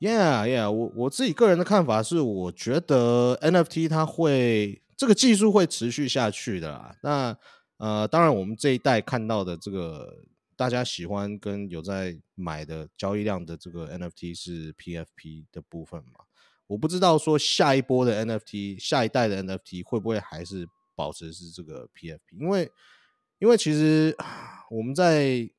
[0.00, 6.96] ，Yeah Yeah，我我自己个人的看法是，我觉得 NFT 它会这个技术会持续下去的啦。
[7.02, 7.36] 那
[7.76, 10.24] 呃，当然我们这一代看到的这个
[10.56, 16.20] 大家喜欢跟有在买的交易量的这个 NFT 是 PFP 的部分嘛？
[16.66, 22.72] 我不知道说下一波的 NFT 下一代的 NFT 会不会还是保持是这个 PFP，因为。
[23.38, 24.16] 因为其实
[24.70, 25.50] 我们在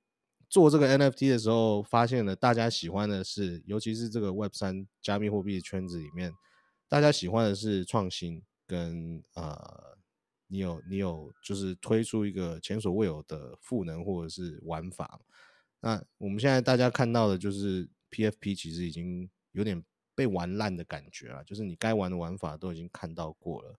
[0.50, 6.34] 做这个 NFT 的时候，发现了大家喜欢的是，尤其是这个 Web 三加密货币圈子里面，
[6.90, 9.98] 大家喜欢的是创新跟呃，
[10.48, 15.20] 你有你有就是推出一个前所未有的赋能或者是玩法。
[15.82, 19.84] 那我们现在大家看到的就是 PFP 其实已经有点
[20.16, 23.78] 被玩烂的感觉了，就是你该玩的玩法都已经看到过了，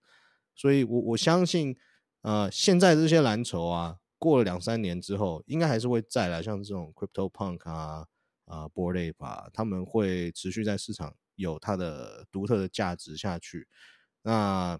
[0.55, 1.77] 所以我我相信。
[2.23, 8.07] 呃，现在这些蓝筹啊，过了两三年之后，应该还是会再来，像这种 Crypto Punk 啊、
[8.47, 13.69] 啊 Board Ape 啊，他们会持续在市场有它的独特的价值下去。
[14.23, 14.79] 那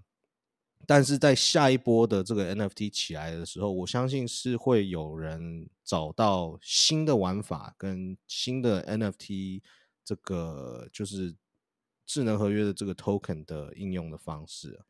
[0.85, 9.63] 但是在下一波的这个 NFT 起来的时候，我相信是会有人找到新的玩法跟新的 NFT
[10.05, 11.37] 这个就是
[12.05, 14.81] 智能合约的这个 Token 的应用的方式。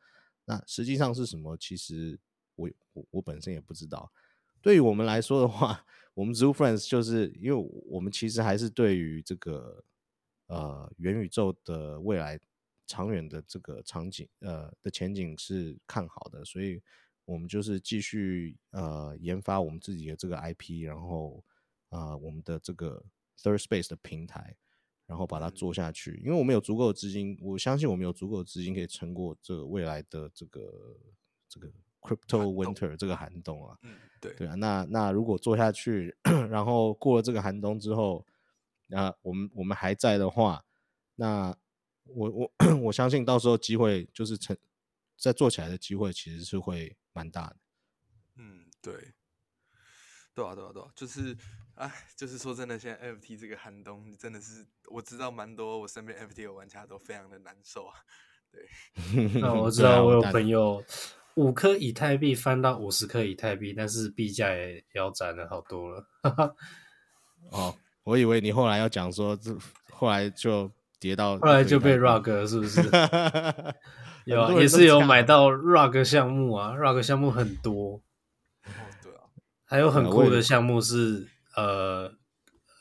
[0.46, 1.54] 那实际上是什么？
[1.58, 2.18] 其实。
[2.58, 4.12] 我我我本身也不知道，
[4.60, 9.84] 对于我们来说的话，我们 Zoo Friends 就是因为我们其实还是对于这个
[10.48, 12.40] 呃元宇宙的未来
[12.84, 16.82] 长远的这个场景呃的前景是看好的，所以
[17.24, 21.44] 我们就是继续呃研发我们自己的这个 IP，然后
[21.90, 23.04] 啊我们的这个
[23.38, 24.56] Third Space 的平台，
[25.06, 30.98] 然后把它做下去，因为我们有足够的资金，我相信我们有足够的资金可以撑过这个未来的这个
[31.48, 31.70] 这个。
[32.08, 36.16] Crypto Winter 这个寒冬啊，嗯，对对啊，那那如果做下去，
[36.50, 38.24] 然后过了这个寒冬之后，
[38.86, 40.64] 那我们我们还在的话，
[41.16, 41.54] 那
[42.04, 42.52] 我我
[42.84, 44.56] 我相信到时候机会就是成
[45.16, 47.56] 再做起来的机会其实是会蛮大的。
[48.36, 48.94] 嗯，对，
[50.34, 51.36] 对啊，对啊，对啊，就是
[51.74, 57.94] 哎，就是说真的，现在 FT 这个寒冬真的是我知道蛮多，我身边 FT 的玩家都非常的难受啊。
[58.50, 58.66] 对，
[59.40, 60.82] 那我 知道我有朋友。
[61.38, 66.04] 五颗以太币翻到五十颗以太币，但是币价也腰斩了好多了。
[67.52, 67.72] 哦，
[68.02, 69.56] 我以为你后来要讲说，这
[69.92, 72.82] 后来就跌到，后来就被 rug 了是不是？
[74.26, 78.02] 有啊也是有买到 rug 项目啊，rug 项目很多。
[78.66, 78.70] 哦，
[79.00, 79.22] 对啊，
[79.64, 82.12] 还有很酷的项目是呃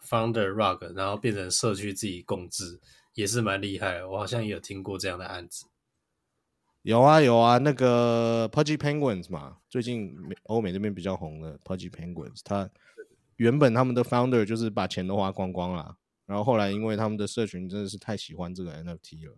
[0.03, 2.81] ，founder rug，然后变成社区自己共治，
[3.13, 4.03] 也是蛮厉害。
[4.03, 5.67] 我好像也有听过这样的案子。
[6.87, 12.69] 有啊有啊，那个 Pudgy Penguins 嘛，最近欧美这边比较红的 Pudgy Penguins，他
[13.35, 19.37] 原本他们的 founder 就是把钱都花光光了，然后后来因为他们的社群真的是太喜欢这个 NFT 了，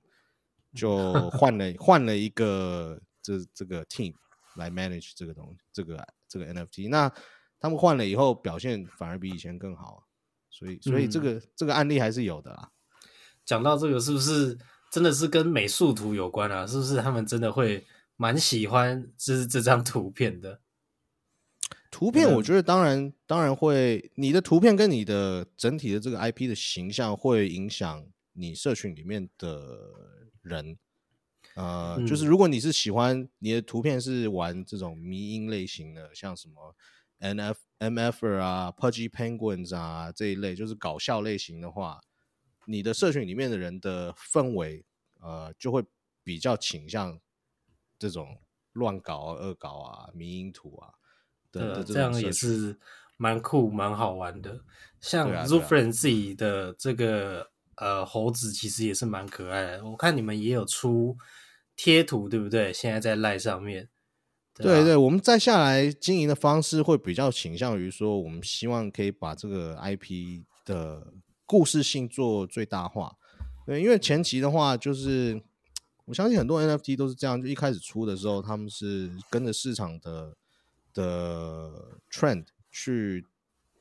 [0.76, 4.14] 就换了 换了一个这这个 team
[4.56, 6.88] 来 manage 这个东西，这个这个 NFT。
[6.88, 7.12] 那
[7.60, 10.04] 他们换了以后表现反而比以前更好，
[10.52, 12.70] 所以所以这个这个案例还是有的啦。
[13.44, 14.56] 讲到这个是不是？
[14.92, 16.66] 真的是跟美术图有关啊？
[16.66, 20.62] 是不是他们真的会蛮喜欢这这张图片的？
[21.92, 29.78] 图片我觉得当然当然会，你的图片跟你的整体的这个 IP 的形象会影响你社群里面的
[30.42, 30.78] 人。
[31.56, 36.76] 呃，就是如果你是喜欢你的图片是玩这种迷音类型的，像什么
[37.20, 42.00] NF MF 啊、Pudgy Penguins 啊这一类，就是搞笑类型的话。
[42.66, 44.86] 你的社群里面的人的氛围，
[45.20, 45.84] 呃，就会
[46.24, 47.20] 比较倾向
[47.98, 48.38] 这种
[48.74, 50.94] 乱搞啊、恶搞啊、迷因图啊
[51.52, 52.80] 的，这样也是
[53.18, 54.62] 蛮酷、蛮好玩的。
[55.02, 59.86] 像 Zufren 自己的这个呃猴子，其实也是蛮可爱的。
[59.86, 61.18] 我看你们也有出
[61.76, 62.72] 贴图，对不对？
[62.74, 63.90] 现在在赖上面。
[64.54, 71.14] 对对，我们再下来经营的方式会比较倾向于说，我们希望可以把这个 IP 的。
[71.52, 73.18] 故事性做最大化，
[73.70, 75.40] 对，因为前期的话，就是
[76.06, 80.36] 我相信很多 NFT 都是这样，就一开始出的时候，他们是跟着市场的
[80.92, 83.24] 的 trend 去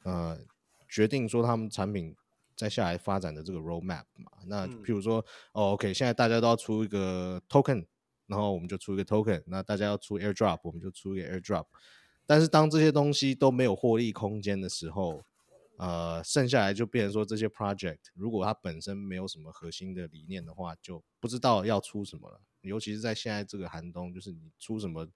[0.03, 0.39] 呃
[0.87, 2.15] 决定说他们产品
[2.55, 4.31] 在下来发展的这个 roadmap 嘛。
[4.45, 7.87] 那譬如说，哦，OK，现在大家都要出一个 token，
[8.27, 9.43] 然后我们就出一个 token。
[9.47, 11.65] 那大家要出 airdrop，我们就出一个 airdrop。
[12.27, 15.25] 但是当这些东西都没有获利空间的时候，
[15.79, 22.41] 呃，剩下来就变成说这些 project 如果它本身没有什么核心的理念的话，就不知道要出什么了。
[22.63, 25.09] 尤其是在现在这个寒冬，就是你出什么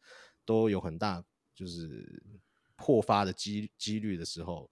[0.45, 1.23] 都有很大
[1.55, 2.23] 就是
[2.77, 4.71] 破发的机几率的时候，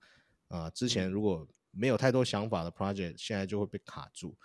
[0.49, 4.37] 啊，之前如果没有太多想法的 project，现在就会被卡住。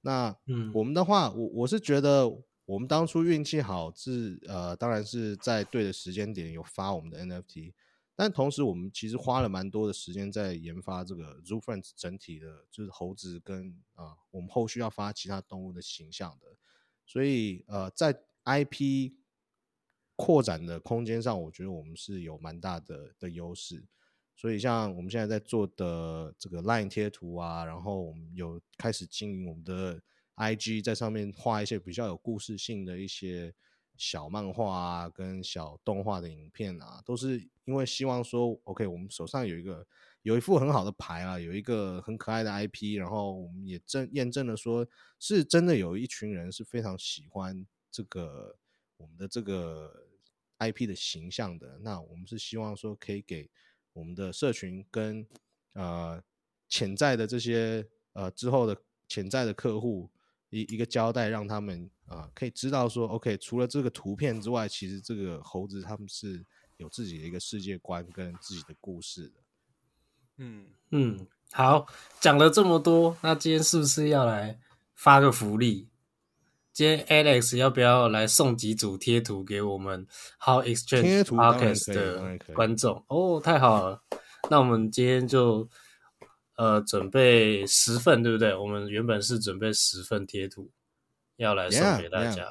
[0.00, 2.26] 那嗯，我们的话，我我是觉得
[2.64, 7.74] 我们当初运气好，是呃，当然是在对的时间点有发我们的 NFT，
[8.18, 16.56] 但同时我们其实花了蛮多的时间在研发这个 Zoo Friends 整体的，就是猴子跟啊，我们后续要发其他动物的形象的。
[17.04, 19.12] 所以，呃，在 IP
[20.16, 23.84] 扩展的空间上，我觉得我们是有蛮大的的优势。
[24.34, 30.02] 所以，像我们现在在做的这个 Line 贴图啊，然后我们有开始经营我们的
[30.36, 33.54] IG，在上面画一些比较有故事性的一些
[33.96, 39.86] 小漫画啊，跟小动画的影片啊，都是因为希望说，OK，我们手上有一个。
[40.22, 44.84] 有一副很好的牌啊，有一个很可爱的 IP，然后我们也证验证了，说
[45.20, 48.58] 是真的有一群人是非常喜欢这个
[48.96, 50.08] 我们的这个
[50.58, 51.78] IP 的形象的。
[51.78, 53.48] 那我们是希望说可以给
[53.92, 55.24] 我们的社群跟
[55.74, 56.20] 呃
[56.68, 58.76] 潜在的这些呃之后的
[59.06, 60.10] 潜在的客户
[60.50, 66.44] 一一个交代，让他们啊可以知道说，OK，除了这个图片之外，其实这个猴子他们是
[66.76, 69.34] 有自己的一个世界观跟自己的故事的。
[70.38, 71.86] 嗯嗯，好，
[72.20, 74.58] 讲了这么多，那今天是不是要来
[74.94, 75.88] 发个福利？
[76.72, 80.06] 今天 Alex 要不要来送几组贴图给我们
[80.38, 83.02] How Exchange Podcast 的观众？
[83.08, 84.02] 哦，太好了，
[84.50, 85.66] 那我们今天就
[86.56, 88.54] 呃准备十份，对不对？
[88.54, 90.70] 我们原本是准备十份贴图
[91.36, 92.50] 要来送给大家，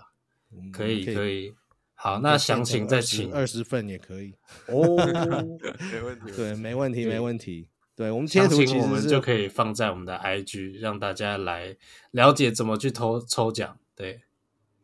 [0.71, 1.53] 可以可以。
[1.97, 4.35] 好，那详情再请二十份也可以
[4.67, 4.97] 哦，
[5.91, 7.67] 没问题，对，没问题，没问题。
[7.95, 11.77] 对我们贴图，我们就可以放在我们的 IG，让大家来
[12.11, 13.79] 了解怎么去抽抽奖。
[13.95, 14.21] 对，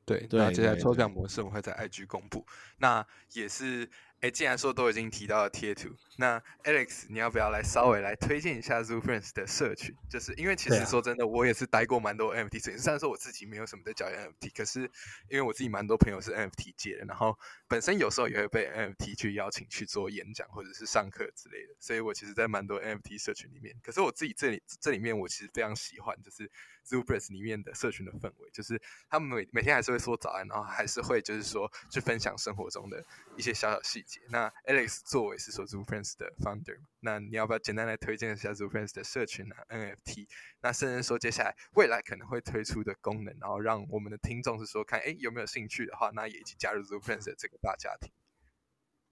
[0.05, 2.45] 对，那接下来抽奖模式我们会在 IG 公布。
[2.77, 3.89] 那也是。
[4.21, 9.95] 哎，既然说都已经提到了贴图，那 Alex，你要不要来稍微来推荐一下 Zoo Friends 的社群？
[10.07, 14.81] 就是因为其实说真的，我也是待过蛮多 NFT 社群，虽然说我自己没有什么在交易 NFT，可是
[15.27, 17.35] 因为我自己蛮多朋友是 NFT 界的，然后
[17.67, 26.47] 本身有时候也会被 NFT 去邀请去做演讲或者是上课之类的，所以我其实，在蛮多 NFT 社群里面，可是我自己这里这里面，我其实非常喜欢，就是。
[26.85, 33.03] Zoopress 里面的社群的氛围，就是他们每每天还是会说早安，然后还是会就是说去分享生活中的
[33.37, 34.19] 一些小小细节。
[34.29, 40.27] 那 Alex 作为是说 Zoopress 的 founder，那你要不要简单来推荐一下 Zoopress 的社群啊 NFT？
[40.61, 48.11] 那甚至说接下来未来可能会推出的功能，然后让我们的听众是说看，哎，有没有兴趣的话，那也一起加入 Zoopress 的这个大家庭。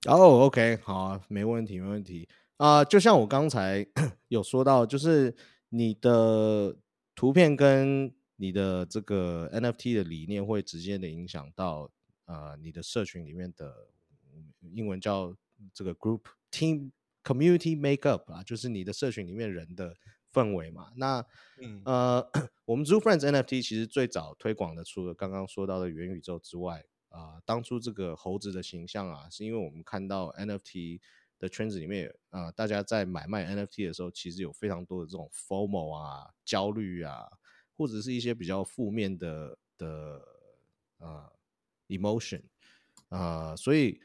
[0.07, 2.83] 哦，OK，好，没问题，没问题啊。
[2.83, 3.85] 就像我刚才
[4.29, 5.35] 有说到，就是
[5.69, 6.75] 你的。
[7.19, 11.91] 图片跟你的这个 NFT 的理念会直接的影响到
[12.23, 13.89] 呃你的社群里面的
[14.61, 15.35] 英文叫
[15.73, 16.91] 这个 group team
[17.21, 19.93] community makeup 啊，就是你的社群里面人的
[20.31, 20.93] 氛围嘛。
[20.95, 21.21] 那
[21.83, 22.25] 呃
[22.63, 31.01] 我们 Zoo Friends NFT 其实最早推广的，除了刚刚说到的元宇宙之外啊，当初这个猴子的形象啊，是因为我们看到 NFT。
[31.39, 37.25] 的圈子里面啊，大家在买卖 NFT 的时候，其实有非常多的这种 FOMO 啊、焦虑啊，
[37.75, 40.21] 或者是一些比较负面的的
[40.97, 41.31] 呃
[41.87, 42.43] emotion
[43.07, 43.99] 啊，所以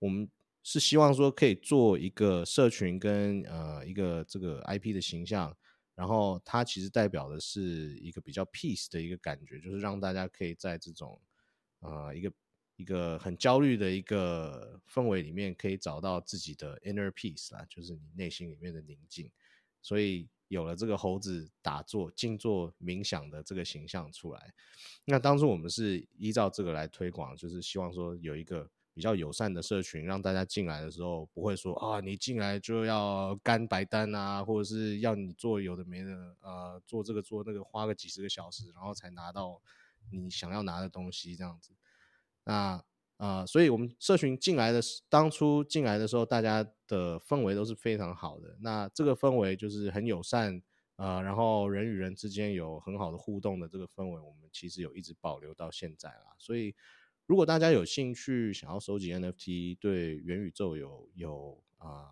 [0.00, 0.28] 我们
[0.62, 5.56] 是希望说可以做一个社群跟呃一个这个 IP 的形象，
[5.94, 11.20] 然后它其实代表的是一个比较 peace 的一个感觉，就是让大家可以在这种
[11.78, 12.32] 呃一个。
[12.80, 19.30] 一个很焦虑的一个氛围里面，可以找到自己的 inner peace 啦，就是你内心里面的宁静。
[19.82, 24.54] 所以有了这个猴子打坐、静坐、冥想的这个形象出来。
[25.04, 39.60] 那当初我们是依照这个来推广，就是希望说有一个比较友善的社群，让大家进来的时候不会说啊，你进来就要干白单啊，或者是要你做有的没的，呃，做这个做那个，花个几十个小时，然后才拿到
[40.10, 41.72] 你想要拿的东西这样子。
[42.50, 42.82] 那
[43.16, 48.56] 啊，所以我们社群进来的当初进来的时候，大家的氛围都是非常好的。
[48.60, 50.60] 那这个氛围就是很友善
[50.96, 56.34] 啊，然后人与人之间有很好的互动的这个氛围，我们其实有一直保留到现在啦。
[56.38, 56.74] 所以，
[57.26, 62.08] 如果大家有兴趣想要收集 NFT，对元宇宙有有啊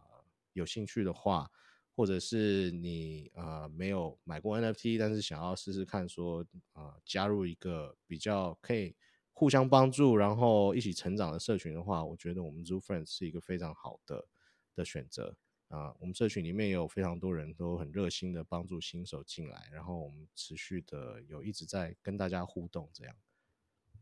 [0.53, 1.51] 有兴趣的话，
[1.97, 8.95] 或者是你呃没有买过 NFT，但是想要试试看说啊加入一个比较可以
[9.39, 14.27] 互相帮助，然后一起成长的社群的话，我觉得我们 Zoo Friends 是一个非常好的
[14.75, 15.37] 的选择
[15.69, 15.95] 啊。
[16.01, 23.15] 我们社群里面也有非常多人都很热心的帮助新手进来，然后我们持续的有一直在跟大家互动这样。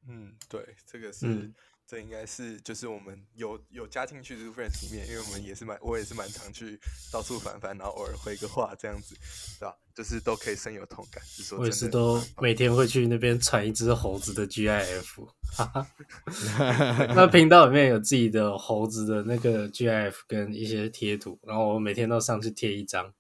[0.09, 1.53] 嗯，对，这个是。
[1.89, 6.79] 这应该是就是我们有有加进去 Friends 里面，因为我们也是蛮我也是蛮常去
[7.13, 9.15] 到处翻翻，然后偶尔回个话这样子，
[9.61, 9.75] 对吧？
[9.95, 11.23] 就是都可以深有同感。
[11.57, 15.29] 我也是都每天会去那边传一只猴子的 GIF，
[17.15, 23.15] 那频道里面有自己的猴子的那个 GIF 跟一些贴图，然后我每天都上去贴一张，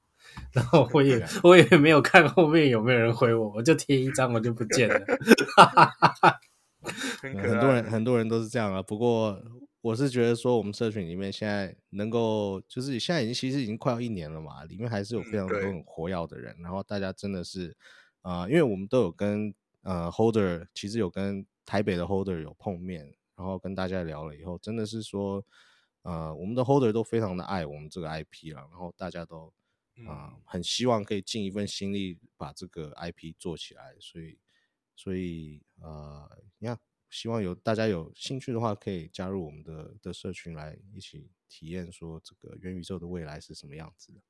[0.52, 5.00] 然后我也我也没有看后面有没有人回我，我就贴一张我就不见了。
[7.20, 9.42] 很多人很多人都是这样啊，不过
[9.80, 17.76] 我是觉得说，我们社群里面现在能够，就是现在已经其实已经快要一年了嘛，里面还是有非常多很活跃的人，然后大家真的是
[18.22, 23.04] 啊，因为我们都有跟呃 holder，其实有跟台北的 holder 有碰面，
[23.36, 25.44] 然后跟大家聊了以后，真的是说
[26.02, 29.52] 呃，我们的 holder 都非常的爱我们这个 IP 了，然后大家都
[30.06, 34.36] 啊很希望可以尽一份心力把这个 IP 做起来，所以。
[34.96, 36.28] 所以呃，
[36.58, 36.76] 你看，
[37.10, 44.20] 希望有大家有兴趣的话，可以加入我们的的社群来一起体验，说这个元宇宙的未来是什么样子的。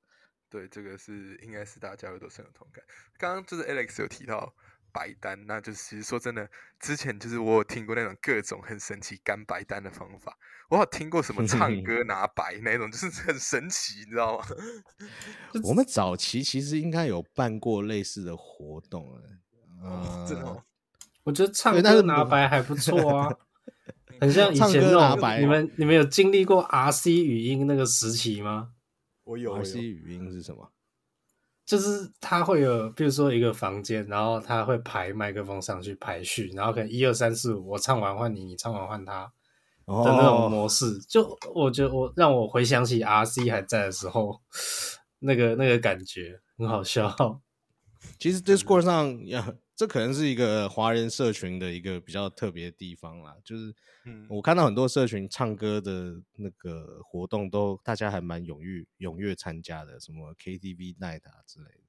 [0.50, 2.84] 对，这个是应该是大家都深有同感。
[3.16, 4.54] 刚刚就是 Alex 有提到
[4.92, 6.48] 白单，那就是其实说真的，
[6.78, 10.38] 之前就是我有听过那种各种很神奇干白单的方法，
[10.70, 14.46] 我有听过什么唱 歌拿白那种，就是 很神奇，你知道吗？
[15.64, 19.12] 我们早期其实应该有办过类似的活动
[19.82, 20.56] 嗯，
[21.24, 23.34] 我觉得唱歌拿白还不错啊，
[24.20, 25.40] 很像以前那种。
[25.40, 28.70] 你们你们有经历过 RC 语音那个时期吗？
[29.24, 29.56] 我有。
[29.58, 30.70] RC 语音是什么？
[31.64, 39.24] 就是它会有，比如说一个房间，然后它会排麦克风上去排序，然后可能一二三四五，我唱完换你，你唱完换他
[39.84, 40.96] 的那种模式。
[41.08, 44.40] 就我觉得我让我回想起 RC 还在的时候，
[45.18, 47.40] 那个那个感觉很好笑。
[48.20, 49.54] 其实 Discord 上呀。
[49.76, 53.74] 这可能是一个华人社群的一个比较特别的地方啦，就是，
[54.30, 61.80] 我看到很多社群唱歌的那个活动，都大家还蛮踊跃踊跃参加的，什么 KTV night 啊之类的。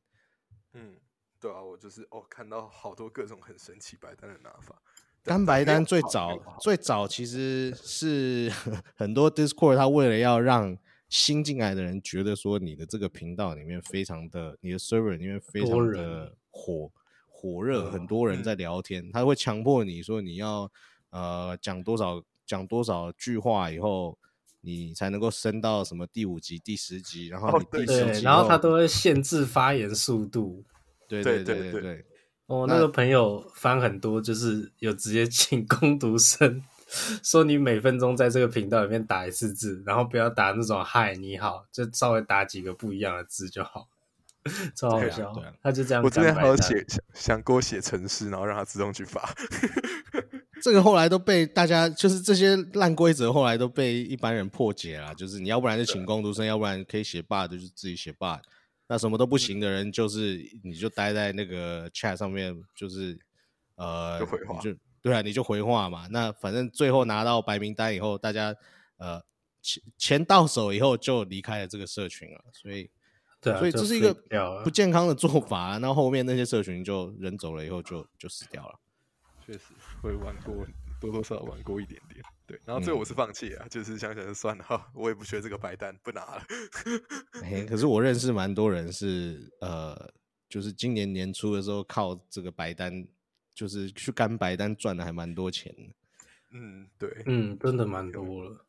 [0.73, 0.97] 嗯，
[1.39, 4.81] 对啊，我就是哦，看到好多各种很神奇白单的拿法。
[5.23, 8.51] 单白单最早最早其实是
[8.97, 10.77] 很多 Discord，他为了要让
[11.07, 16.91] 新进来的人觉得说你的这个频道里面非常的，你的 server 里面非常的火。
[17.39, 20.71] 火热，很多人在聊天，他会强迫你说你要
[21.11, 24.17] 呃讲多少讲多少句话以后，
[24.61, 30.63] 你才能够升到什么第五级、第十级，然后你第十集，然后他都会限制发言速度。
[31.07, 32.05] 对对对对对。
[32.47, 36.63] 哦，那个朋友翻很多，就是有直接请攻读生，
[37.21, 43.87] 说你每分钟在这个频道里面打一次字，然后不要打那种嗨你好，就稍微打几个不一样的字就好。
[44.75, 46.03] 超好笑，他就这样。
[46.03, 49.33] 我之前还有写想想给我写程式，然后让他自动去发。
[50.63, 55.13] 这个后来都被大家，就是这些烂规则，后来都被一般人破解了。
[55.13, 58.39] 就是你要不然就请工读生，要不然可以写 bug，就是自己写 bug。
[58.87, 63.17] 那什么都不行的人，就是你就待在那个 chat 上面，就是
[63.75, 66.07] 呃，就回话，就对啊，你就回话嘛。
[66.09, 68.55] 那反正最后拿到白名单以后，大家
[68.97, 69.21] 呃
[69.61, 72.89] 钱钱到手以后就离开了这个社群了，所以。
[73.41, 74.13] 所以这是一个
[74.63, 78.79] 不健康的做法，然后后面那些社群就人走了以后就就死掉了。
[79.45, 79.59] 确实
[80.01, 80.65] 会玩过，
[80.99, 82.21] 多多少少玩过一点点。
[82.45, 86.41] 对，然后最后我是放弃啊，就是想想就算了哈，我也不缺这个白单，不拿了。
[87.69, 90.11] 可是我认识蛮多人是呃，
[90.49, 93.07] 就是今年年初的时候靠这个白单，
[93.53, 95.93] 就是去干白单赚的还蛮多钱的。
[96.51, 98.65] 嗯，对，嗯，真的蛮多了。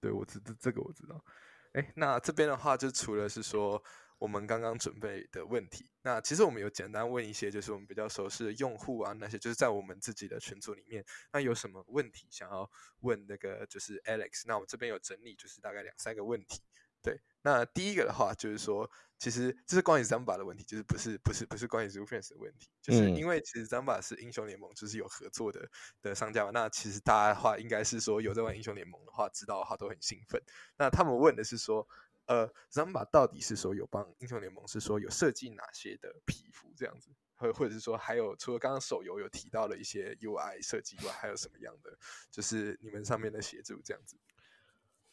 [0.00, 1.24] 对，我知这这个我知道。
[1.72, 3.82] 哎，那这边的话就除了是说。
[4.18, 12.68] 我们刚刚准备的问题，那其实我们有简单问一些，就是我们比较熟悉的用户啊，那些就是在我们自己的群组里面，那有什么问题想要
[13.00, 14.42] 问那个就是 Alex？
[14.46, 16.60] 那我这边有整理，就是大概两三个问题。
[17.00, 25.70] 对，那第一个的话就是说，其实这是关于 Zamba 的问题，就是不是不是不是关于 z o o f r i e n d s 的问题，就是因为其实 Zamba 是英雄联盟，就是有合作的
[26.02, 26.50] 的商家嘛。
[26.52, 30.42] 那其实大家的话应该是说有在玩英雄联盟的话，知道的话都很兴奋。
[30.76, 31.86] 那他们问的是说。
[32.28, 41.90] 呃，Zamba 到底是说有帮英雄联盟是说有设计哪些的皮肤这样子，或或者是说还有除了刚刚手游有提到了一些 UI 设计以外，还有什么样的
[42.30, 44.16] 就是你们上面的协助这样子？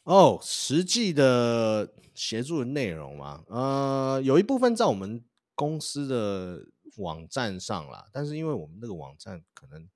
[0.04, 6.64] 哦，实际的协助的内容嘛，呃，有一部分在我们公司的
[6.98, 9.88] 网站上啦，但是因为我们那个网站可能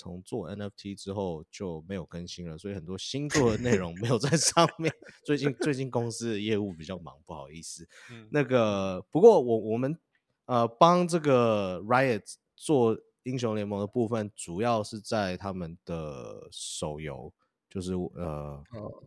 [0.00, 4.90] 从做 NFT 之后就没有更新了，所以很多新做的内容没有 在上面。
[5.24, 7.86] 最近最近公司的业务比较忙，不好意思。
[8.32, 9.94] 那个不过我我们
[10.46, 12.22] 呃帮这个 Riot
[12.56, 17.30] 做英雄联盟的部分，主要是在他们的手游。
[17.72, 18.60] 就是呃，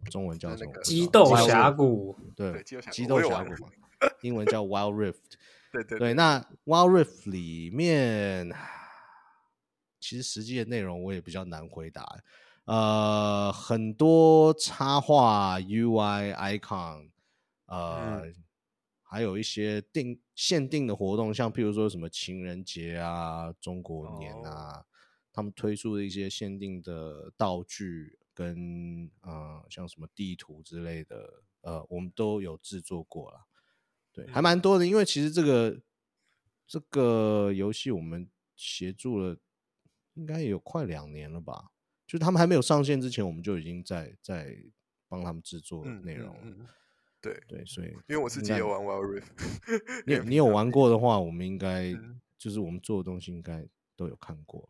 [0.09, 0.71] 中文叫什么？
[0.83, 2.15] 激斗峡谷。
[2.33, 3.69] 对，激斗峡谷嘛，
[4.23, 5.33] 英文叫 Wild Rift。
[5.73, 6.13] 对对对。
[6.13, 8.49] 那 Wild Rift 里面，
[10.03, 12.05] 其实实际的内容我也比较难回答。
[12.65, 17.09] 呃，很多插画、UI、icon，
[17.67, 18.23] 呃，
[19.01, 24.83] 还有一些定限定的活动，像譬如说什么情人节啊、中国年啊，
[25.31, 28.19] 他们推出的一些限定的道具。
[28.35, 33.45] 跟呃像什么地图之类的，呃，我们都有制作过了，
[34.11, 34.87] 对，还蛮多的。
[34.87, 35.79] 因为其实这个
[36.65, 39.37] 这个游戏我们协助了，
[40.15, 41.71] 应该有快两年了吧？
[42.05, 44.55] 就他们还没有上线之前，我们就已经在在
[45.07, 46.35] 帮他们制作内容。
[47.21, 51.93] 对对，所以因为我自己有玩 Wild Rift，你你有玩过的话，我们应该
[52.37, 54.69] 就是我们做的东西应该都有看过。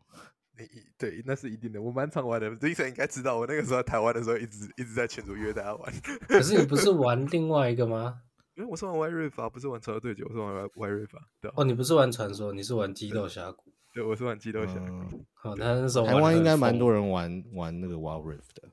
[0.56, 0.64] 你
[0.96, 1.82] 对，那是一定的。
[1.82, 3.36] 我蛮常玩的，Jason 应该知道。
[3.38, 5.92] 我那个时候在台湾的时候，一直一直在群组约大家玩。
[6.28, 8.22] 可是你不是玩另外一个吗？
[8.54, 11.28] 因为我是玩 Y 瑞法，不是玩传说对决，我是玩 Y 瑞法。
[11.40, 13.73] 对哦，你不是玩传说，你是玩激斗峡谷。
[13.94, 14.74] 对，我是玩激斗峡
[15.08, 15.24] 谷。
[15.34, 18.68] 好，那那时候台湾应该蛮多人玩玩那个 Wild Rift 的。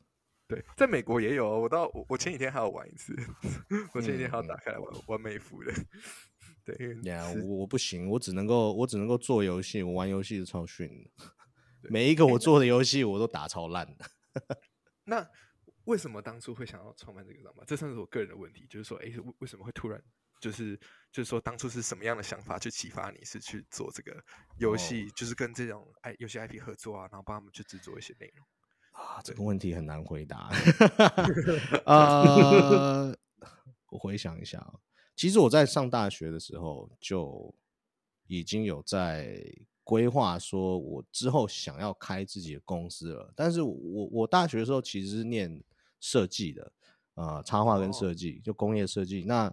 [0.48, 1.48] 对，在美国也有。
[1.62, 3.16] 我到我前几天还要玩一次，
[3.94, 5.72] 我前几天还要打开来玩玩美服的。
[6.66, 11.26] 对呀，我我不行，我只能够我只能够做游戏，我玩游戏是超逊的。
[11.84, 14.06] 每一个我做的游戏我都打超烂的。
[15.06, 15.28] 那
[15.86, 17.64] 为什么当初会想要创办这个账吧？
[17.68, 20.02] 这算是我个人的问题，就是说，哎，为为什么会突然
[20.42, 20.76] 就是
[21.12, 24.12] 就是说，当初是什么样的想法去启发你是去做这个
[24.58, 28.46] 游戏，就是跟这种哎游戏 IP 合作啊，然后帮他们去制作一些内容
[28.92, 29.22] 啊？
[29.24, 30.50] 这个问题很难回答。
[31.86, 33.16] 呃，
[33.90, 34.62] 我回想一下，
[35.16, 37.56] 其实我在上大学的时候就
[38.28, 39.42] 已经有在。
[39.84, 43.34] 规划说，我之后想要开自己的公司了。
[43.36, 45.62] 但是我我大学的时候其实是念
[46.00, 46.72] 设计的，
[47.16, 49.24] 呃，插画跟设计，就工业设计。
[49.26, 49.52] 那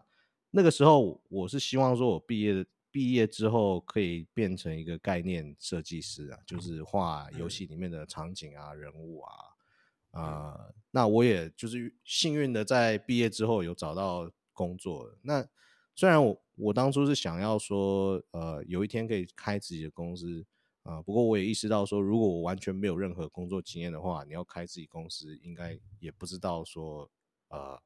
[0.50, 15.14] 那个时候我是希望说，我毕业毕业之后可以变成一个概念设计师啊，就是画游戏里面的场景啊、人物啊，啊，那我也就是幸运的在毕业之后有找到工作。
[15.22, 15.46] 那
[15.94, 20.44] 虽然我我当初是想要说，呃，有一天可以开自己的公司
[20.82, 27.10] 啊，不过我也意识到说，如果我完全没有任何工作经验的话，你要开自己公司，应该也不知道说，
[27.48, 27.80] 呃，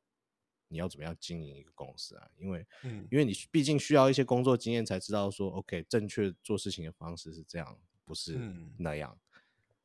[0.73, 2.29] 你要怎么样经营一个公司啊？
[2.39, 8.39] 因为，嗯，因为你毕竟需要一些工作经验，才知道说，OK，正确做事情的方式是这样，不是
[8.79, 9.17] 那样。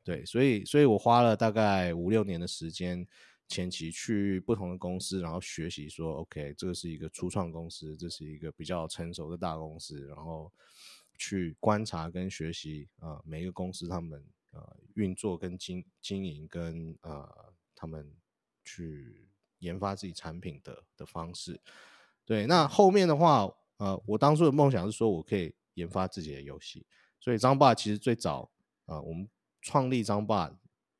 [0.03, 3.05] 对，所以，所以我花了大概五六年的时间。
[3.49, 10.51] 前期去不同的公司，然后学习说，OK，这个是一个初创公司，这是一个比较成熟的大公司，然后
[11.17, 14.21] 去观察跟学习啊，每一个公司他们
[14.51, 18.13] 呃运作跟经经营跟呃他们
[18.65, 19.26] 去
[19.59, 21.59] 研发自己产品的的方式。
[22.25, 26.85] 对，那后面的话，呃，我当初的梦想是说我可以研发自己的游戏，
[27.19, 28.51] 所以张爸其实最早
[28.85, 29.27] 啊，我们
[29.61, 30.57] 创立张爸。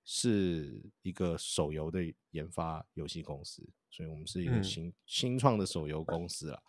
[0.10, 2.00] 是一个手游的
[2.32, 6.64] 研发游戏公司，所以我们是一个新新创的手游公司了。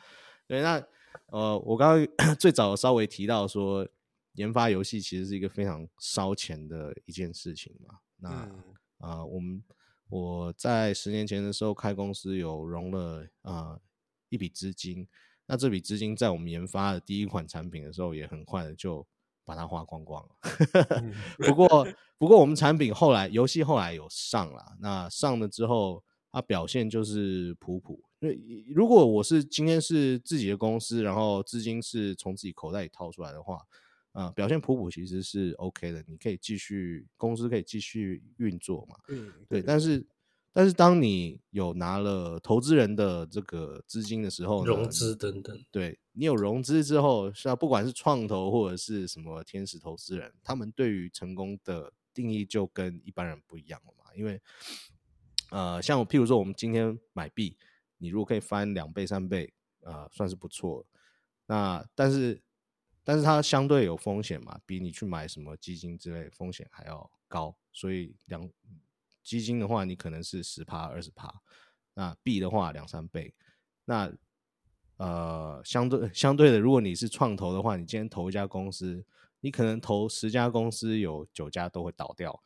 [0.44, 0.84] 对，那
[1.26, 3.88] 呃，我刚刚 最早稍微提到说，
[4.32, 8.00] 研发游戏其实是一个非常烧钱的一件事情嘛。
[8.16, 8.28] 那
[8.98, 9.62] 啊，我们
[10.08, 13.78] 我在十年前的时候开公司，有融了啊
[14.28, 15.06] 一笔资金。
[15.46, 19.06] 那这笔资金在我们研发的第一款产品的时候，也很快的就。
[19.48, 20.28] 把它花光光了。
[21.40, 21.88] 不过，
[22.18, 27.98] 不过我们产品后来游戏后来有上了，那上了之后，它表现就是普普。
[28.18, 28.38] 因为
[28.74, 33.62] 如果我是今天是自己的公司，然后资金是从自己口袋里掏出来的话，
[34.20, 38.96] 啊，表现普普其实是 OK 的，你可以继续公司可以继续运作嘛。
[39.08, 40.06] 嗯，对，但是。
[40.50, 54.06] 但是当你有拿了投资人的这个资金的时候，融资等等，对你有融资之后，是要不管是创投或者是什么天使投资人，他们对于成功的定义就跟一般人不一样了嘛。
[54.16, 54.40] 因为，
[55.50, 57.56] 呃，像譬如说我们今天买币，
[57.98, 59.52] 你如果可以翻两倍三倍，
[59.82, 60.84] 呃，算是不错。
[61.46, 62.42] 那但是，
[63.08, 68.46] 但是它相对有风险嘛，比你去买什么基金之类风险还要高，所以两。
[69.24, 71.30] 基金的话，你可能是十趴二十趴，
[71.92, 73.34] 那币的话两三倍。
[73.84, 74.10] 那
[74.96, 79.04] 呃，相对相对的，如果你是创投的话，你今天投一家公司，
[79.40, 82.42] 你可能投十家公司，有九家都会倒掉。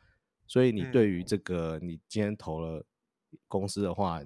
[0.49, 2.85] 所以你对于这个，你今天投了
[3.47, 4.21] 公司的话，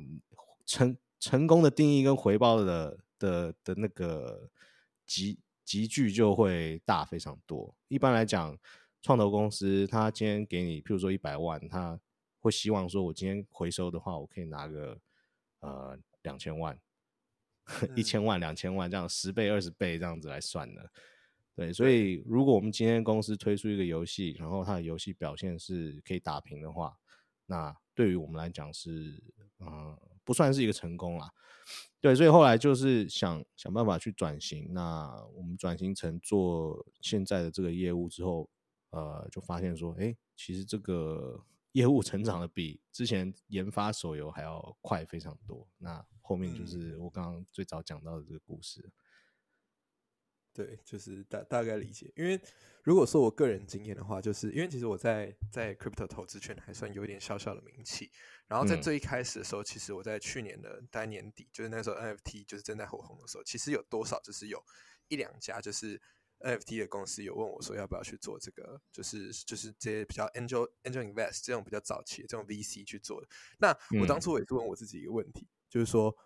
[0.65, 4.51] 成成功的定义跟回报的的的那个
[5.05, 7.77] 集集聚就会大非常多。
[7.89, 8.59] 一般来讲，
[9.03, 12.01] 创投公司他今天给你，譬如说一百万，他
[12.41, 14.99] 会希望说，我今天回收的话，我可以拿个
[15.61, 16.81] 呃两千万。
[17.97, 20.89] 一千万、两千万这样十倍、二十倍这样子来算的，
[21.57, 26.97] 对，所以如果我们今天公司推出一个游戏，然后它的游戏表现是可以打平的话，
[27.45, 29.21] 那对于我们来讲是，
[29.59, 31.33] 嗯，不算是一个成功啦。
[32.01, 34.69] 对，所以后来就是想想办法去转型。
[34.73, 38.49] 那我们转型成做现在的这个业务之后，
[38.91, 45.67] 呃，就发现说，哎，其实这个业务成长的比之前研发手游还要快非常多。
[45.79, 48.89] 那后面就是我刚刚最早讲到的这个故事，
[50.57, 52.11] 对，就是大大概理解。
[52.17, 52.41] 因为
[52.83, 58.11] 如果说我个人经验的话，就是因为其实我在在 crypto 投资圈还算有点小小的名气。
[58.49, 64.59] 然后在最一开始的时候，其实我在去年的大概年底，就是那时候 NFT 就是正在火红的时候，其实有多少就是有
[65.09, 66.01] 一两家就是
[66.39, 73.29] NFT 的公司有问我说要不要去做这个，就是就是这些比较 angel angel invest 这种比较早期的这种 VC 去做的。
[73.59, 75.47] 那我当初我也是问我自己一个问题。
[75.69, 76.17] 就是说，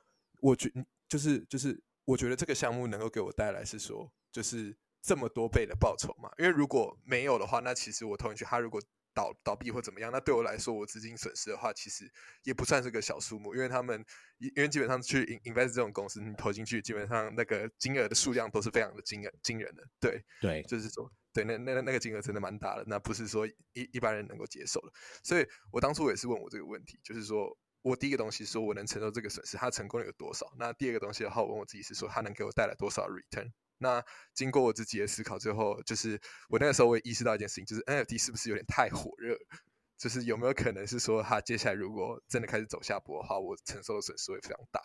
[0.43, 0.71] 我觉
[1.09, 6.31] 就是就是，我觉得这个项目能够给我带来是说，就是这么多倍的报酬嘛。
[6.39, 8.81] 因为如果没有的话，那其实我投进去，它如果
[9.13, 12.11] 倒倒闭或怎么样，那对我来说，我资金损失的话，其实
[12.45, 13.55] 也不算是个小数目。
[13.55, 14.05] 因为他们，
[14.39, 19.83] 因为基本上去 invest 这种公司，你投进去，基本上那个金额的数量都是非常的惊人惊人的。
[19.99, 23.55] 对对，就是说，对，那那那个金额真的蛮大的，那不是说一
[23.93, 24.93] 一般人能够接受的。
[25.25, 27.57] 所以我当初也是问我这个问题，就是说。
[27.83, 30.47] 我第一个东西说，我能承受这个损失，它成功率有多少？
[30.59, 33.51] 那第二个东西的话，我问我自己是说，它能给我带来多少 return？
[33.81, 34.05] 那
[34.35, 39.37] 经过我自己的思考之后，就是我那个时候我也意识到一件事情，就是 NFT 是不是有点太火热？
[39.97, 44.81] 就是有没有可能是说，它接下来如果真的开始走下坡的话，我承受的损失会非常大，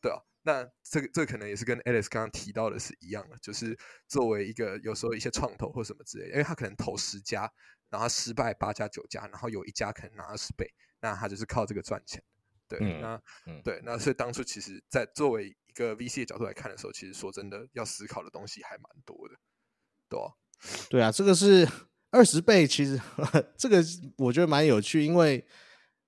[0.00, 3.78] 对啊，那这个这个可能也是跟 Alice 刚刚提到的是一样的，就是
[4.08, 7.48] 作为一个有时候一些创投或什么之类，因为他可能投十家，
[7.90, 10.68] 然后失败八家九家，然后有一家可能拿二十倍，
[11.00, 12.22] 那他就是靠这个赚钱。
[12.68, 13.22] 对，那
[13.62, 19.34] 对，那所以当初其实，在作为一个 VC 的角度来看的时候，其实说真的，要思考的东西还蛮多的，
[20.08, 20.32] 对吧？
[20.88, 21.68] 对啊，这个是
[22.10, 23.00] 二十倍，其实
[23.58, 23.84] 这个
[24.16, 25.46] 我觉得蛮有趣，因为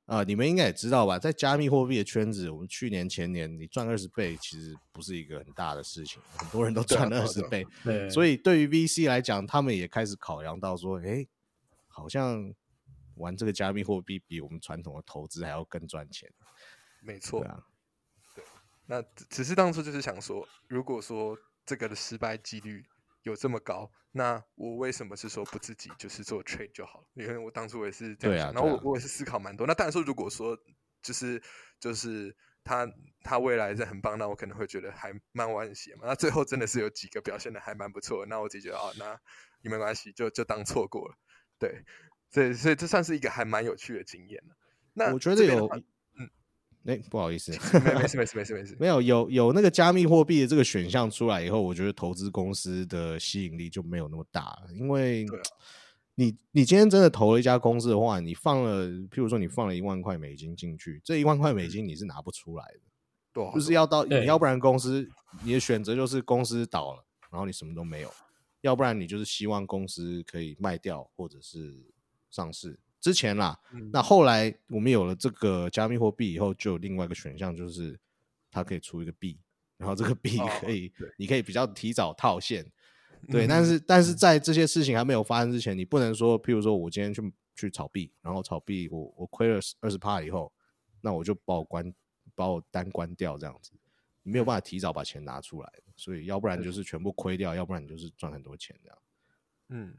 [0.07, 11.27] 啊，你们应该也知道吧，在加密货币的圈子，我们去年前年你赚二十倍，其实不是一个很大的事情，很多人都赚了二十倍，对，所以对于 VC 来讲，他们也开始考量到说，哎，
[11.89, 12.55] 好像。
[13.19, 16.33] 玩这个加密货币比我们传统的投资还要更赚钱，
[17.03, 17.41] 没错。
[17.43, 17.51] 对，
[18.91, 22.83] 那只是当初就是想说，如果说这个的失败几率
[23.23, 27.07] 有这么高，那我为什么是说不自己就是做 trade 就好了？
[27.13, 29.67] 因为我当初也是这样想，然后我我也是思考蛮多。
[29.67, 30.59] 那当然说，如果说
[31.03, 31.43] 就是
[31.79, 32.35] 就是
[32.65, 32.91] 他
[33.23, 36.07] 他未来是很棒，那我可能会觉得还蛮惋惜嘛。
[36.07, 39.21] 那最后真的是有几个表现的还蛮不错，那我自己觉得啊，那
[39.61, 41.15] 也没关系，就就当错过了。
[41.59, 41.85] 对。
[42.31, 44.55] 所以，所以这算是一个还蛮有趣的经验了。
[44.93, 45.67] 那我觉得有，
[46.85, 47.53] 嗯，哎，不好意思，
[47.85, 54.69] 没没事没事没事没事，没有有有那个加密货币的这个选项出来以后，我觉得投资公司的吸引力就没有那么大了。
[54.75, 55.27] 因为，
[56.15, 62.81] 你你今天真的投了一家公司的话，你放了，譬如说你放了一万块美金进去，这一万块美金你是拿不出来的，
[63.33, 65.09] 对，就是要到你要不然公司
[65.43, 68.09] 你的选择就是公司倒了，然后你什么都没有；
[68.63, 71.85] 要不然你就是希望公司可以卖掉，或者是。
[72.31, 73.59] 上市之前啦，
[73.93, 77.99] 那后来我们有了这个加密货币以后，就有另外一个选项，就是
[78.51, 79.39] 它可以出一个币，
[79.77, 82.65] 然后这个币 可以，你可以比较提早套现，
[83.29, 83.47] 对。
[83.47, 90.53] 但是但是在这些事情还没有发生之前，你不能说，譬如说我今天去去炒币，然后炒币我我亏了二十趴以后，
[91.01, 91.95] 那我就把我关
[92.35, 93.71] 把我单关掉这样子，
[94.23, 96.73] 你没有办法提早把钱拿出来，所以要不然就。
[96.73, 98.99] 是全部亏掉，要不然你就是赚很多钱这样，
[99.69, 99.97] 嗯。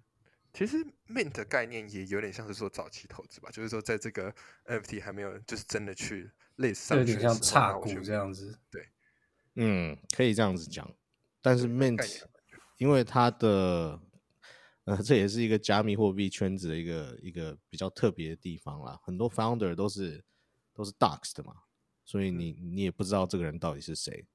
[0.52, 4.34] 其实 mint 的概念也有点像是说早期投资吧，就是说在这个
[4.66, 8.58] NFT 还没有就是真的去类似有点像差股这样子。
[8.72, 8.88] 对，
[9.56, 10.92] 嗯，可以这样子讲。
[11.42, 12.24] 但是 mint
[12.78, 14.00] 因为它的
[14.86, 19.00] 呃，这也是一个加密货币圈子的一个一个比较特别的地方啦。
[19.04, 20.24] 很多 founder 都是
[20.74, 21.54] 都是 dox 的嘛，
[22.04, 24.26] 所以你你也不知道这个人到底是谁。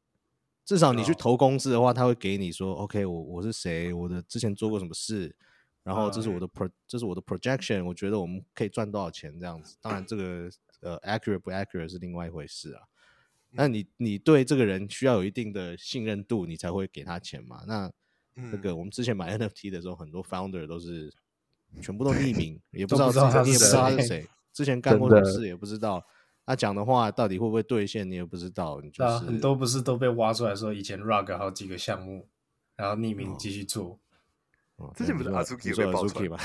[0.65, 5.35] 至少你去投公司的话，他会给你说，OK，我我是谁，我的之前做过什么事。
[5.85, 9.77] 然后这是我的 pro，这是我的 projection，我觉得我们可以赚多少钱这样子。
[9.81, 12.83] 当然，这个呃 accurate 不 accurate 是另外一回事啊。
[13.51, 17.63] 那你你对这个人需要有一定的信任度，你才会给他钱嘛。
[17.69, 17.93] 那
[18.35, 21.13] 那嗯个我们之前买 NFT 的时候，很多 founder 都是
[21.81, 26.05] 全部都匿名，也不知道他是自己你也不知道他是谁谁，之前干过什么事也不知道，
[26.47, 28.81] 他讲的话到底会不会兑现，你也不知道。
[28.81, 32.29] 你就是很多不是都被挖出来说以前 rug 好几个项目，
[32.75, 33.85] 然后匿哦名继续做。
[33.91, 33.99] 哦
[34.95, 36.39] 之前不是对你说 Azuki 你说有被爆出 Azuki 来吧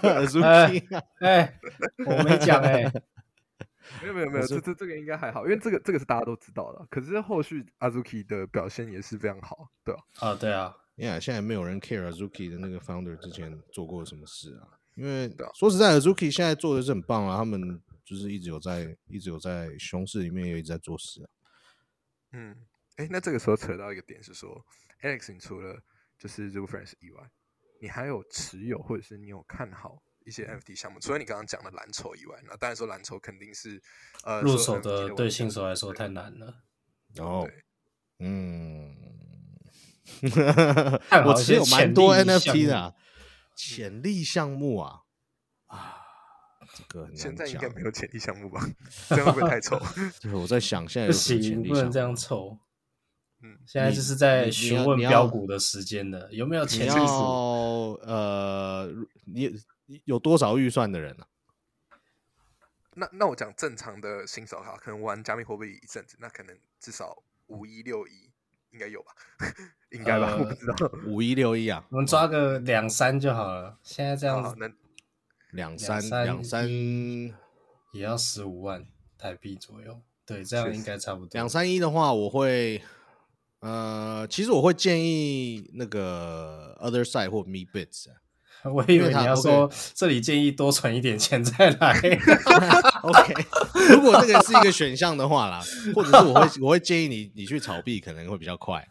[0.02, 1.60] 哎？Azuki 啊哎，
[2.06, 2.82] 我没讲哎，
[4.02, 6.86] 没有没有没有，这这这个应该还好，因为这个这个是大家都知道的。
[6.90, 14.78] 可是后续阿 Zuki 的表现也是非常好，对吧、啊对啊，Yeah，现在没有人 care Azuki 的那个 founder 之前做过什么事啊？
[14.94, 21.28] 因为说实在，Azuki 现在做的是很棒啊，他们就是一直有在一直有在熊市里面也一直在做事啊。
[22.32, 22.56] 嗯，
[22.96, 24.64] 哎，那这个时候扯到一个点是说
[25.02, 25.78] ，Alex，你除了
[26.18, 27.30] 就是 z o o Friends 以外，
[27.80, 30.98] 你还有持有或者是你有看好一些 NFT 项目？
[31.00, 33.82] 除了你刚刚讲的蓝筹以外，那当然说蓝筹肯定是
[34.24, 36.62] 呃入手的对新手来说太难了。
[37.14, 37.48] 然后，
[38.18, 38.94] 嗯，
[41.26, 42.94] 我持有蛮多 NFT 的、
[43.54, 45.00] 潜力项目啊
[45.66, 45.96] 啊，
[46.74, 48.60] 这个现在应讲该没有潜力项目吧？
[49.08, 49.78] 这样会不会太丑？
[50.20, 52.58] 就是我在想，现在不有什么潜行，力不能这样凑。
[53.42, 57.04] 嗯，现在你就是在询问标股的时间了，有没有你潜力要？
[58.02, 58.90] 呃，
[59.26, 59.54] 你
[59.86, 61.26] 你有多少预算的人啊？
[62.94, 68.30] 那那我讲正常的新手哈，可能玩加密货币一阵子，那可能至少五一六一
[68.70, 69.12] 应该有吧？
[69.92, 70.34] 应该吧？
[70.38, 70.90] 我不呃知道。
[71.06, 73.78] 五一六一啊，我们抓个两三就好了。
[73.82, 74.56] 现在这样子，
[75.50, 77.34] 两三三两三一
[77.92, 78.86] 也要十五万
[79.18, 80.00] 台币左右。
[80.24, 81.28] 对，这样应该差不多。
[81.34, 82.82] 两三一的话，我会
[83.66, 88.14] 呃，其实我会建议那个 Other Side 或 Me Bits 啊。
[88.72, 91.92] 我以为你要说这里建议多存一点钱再来。
[93.02, 93.34] OK，
[93.90, 95.62] 如果这个是一个选项的话啦，
[95.94, 98.84] 或者是我会我会建议你你去炒币可能会比较快，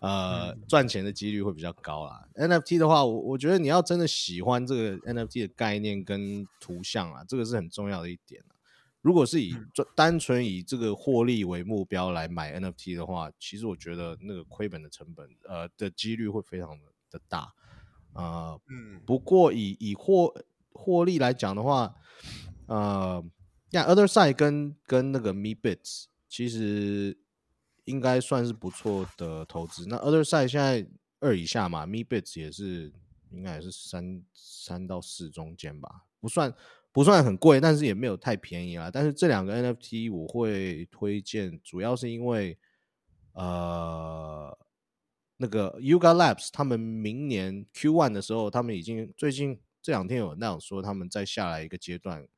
[0.00, 2.22] 呃，赚钱的几率会比较高啦。
[2.34, 8.51] NFT 的话，我我觉得你要真的喜欢这个 NFT 的概念跟图像啊，这个是很重要的一点啊
[9.02, 17.52] 如果是以专单纯以这个获利为目标来买 NFT 的话，其实我觉得那个亏本的成本呃的几率会非常的的大。
[18.12, 20.32] 啊、嗯，不过以以获
[20.72, 21.94] 获利来讲的话，
[22.66, 23.24] 呃，
[23.70, 27.18] 呀，Other Side 跟跟那个 Me Bits 其实
[27.84, 29.86] 应该算是不错的投资。
[29.88, 30.86] 那 Other Side 现在
[31.20, 32.92] 二以下嘛，Me Bits 也是
[33.30, 36.54] 应该也是三三到四中间吧，不算
[36.92, 38.90] 不算很贵，但是也没有太便宜啦。
[38.92, 42.58] 但是这两个 NFT 我会推荐，主要是因为
[43.32, 44.56] 呃。
[45.38, 52.28] 那个 Yuga Labs 他们明年 Q one 的时候，他们已经最近这两天有那样说，他们在下来一个阶段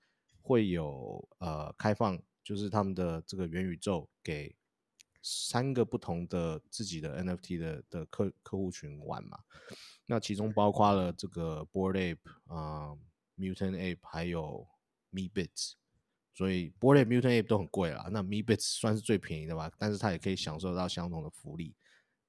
[0.41, 4.57] 会有呃开放，就是他们的这个元宇宙给
[5.21, 9.41] 三个不同的自己的 NFT 的的客客户群玩嘛。
[10.07, 12.97] 那其中包括了这个 Board Ape 啊、
[13.37, 14.67] Mutant Ape 还有
[15.11, 15.75] Me Bits。
[16.37, 21.77] 所以 Board Mutant Ape 都很贵啦，那 Me Bits 算是最便宜的吧，但是它也可以享受到相同的福利。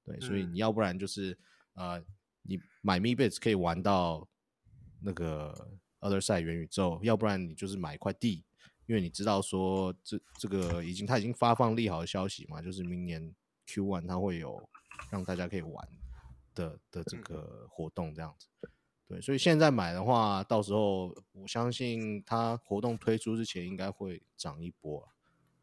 [0.04, 1.36] 对，所以嗯你要不然就是
[1.74, 2.00] 呃，
[2.42, 4.28] 你买 Me Bits 可以玩到
[5.02, 5.52] 那个
[5.98, 8.44] Other Side 元宇宙，要不然你就是买一块地，
[8.86, 13.34] 因为你知道说这这个已经它已经发放利好的消息嘛，就是明年
[13.66, 14.56] Q one 它会有
[15.10, 15.88] 让大家可以玩
[16.54, 18.46] 的的这嗯个活动这样子。
[19.08, 25.12] 对，所以现在买的话，到时候我相信它活动推出之前应该会涨一波啊。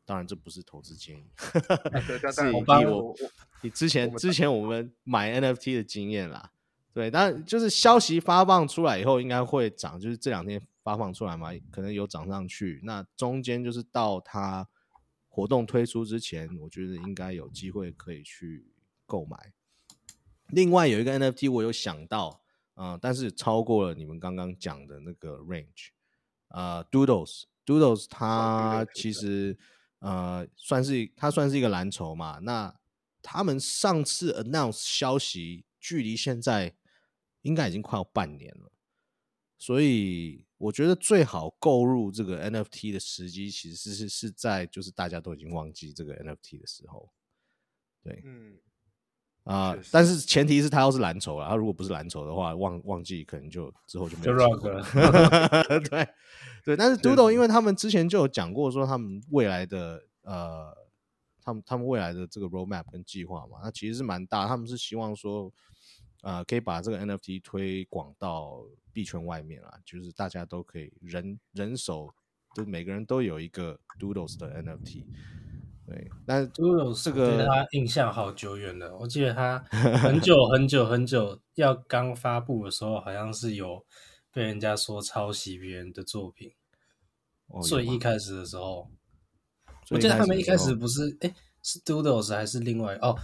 [0.06, 3.16] 当然，这不是投资建议， 是以但我帮以我
[3.62, 6.52] 以之前之前我们买 NFT 的经验啦，
[6.94, 12.82] 对，但就是消息发放出来以后，应该会涨，就是这两天发放出来嘛，可能有涨上去。
[12.84, 14.68] 那中间就是到它
[15.30, 18.68] 活动推出之前，我觉得应该有机会可以去
[19.06, 19.54] 购买。
[20.50, 22.43] 另外有一个 NFT 我有想到，
[22.74, 25.90] 啊、但是超过了你们刚刚讲的那个 range，
[26.48, 29.58] 啊、d o o d l e s Doodles 它其实
[30.00, 32.78] 呃算是它算是一个蓝筹嘛，那
[33.22, 36.76] 他们上次 announce 消息，距离现在
[37.42, 38.72] 应该已经快要半年了，
[39.58, 47.14] 所以我觉得最好购入这个 NFT 的时机，其实是是是在就是大家都已经忘记这个 NFT 的时候，
[48.04, 48.60] 对，嗯，
[49.44, 56.08] 啊、但是前提是他要是蓝筹啊，他如果不是蓝筹的话，忘忘记可能就之后就没有机 rock 会了 对
[56.64, 60.74] 对，但是 Doodle 因为他们之前就有讲过说他们未来的呃，
[61.42, 65.52] 他们他们未来的这个 roadmap 跟计划嘛，那其实是蛮大，他们是希望说
[66.22, 68.64] 呃可以把这个 NFT 推广到
[68.94, 72.10] 币圈外面啊，就是大家都可以人人手，
[72.56, 75.04] 就每个人都有一个 Doodles 的 NFT。
[75.86, 78.96] 对，但 Doodles 这个对他印象好久远了。
[78.98, 83.86] 我记得他很久 很久很久要刚发布的时候，好像是有
[84.32, 86.52] 被人家说抄袭别人的作品。
[87.48, 88.90] 哦最有吗一开始的时候，
[89.92, 93.16] 我记得他们一开始不是哎是 Doodles 还是另外哦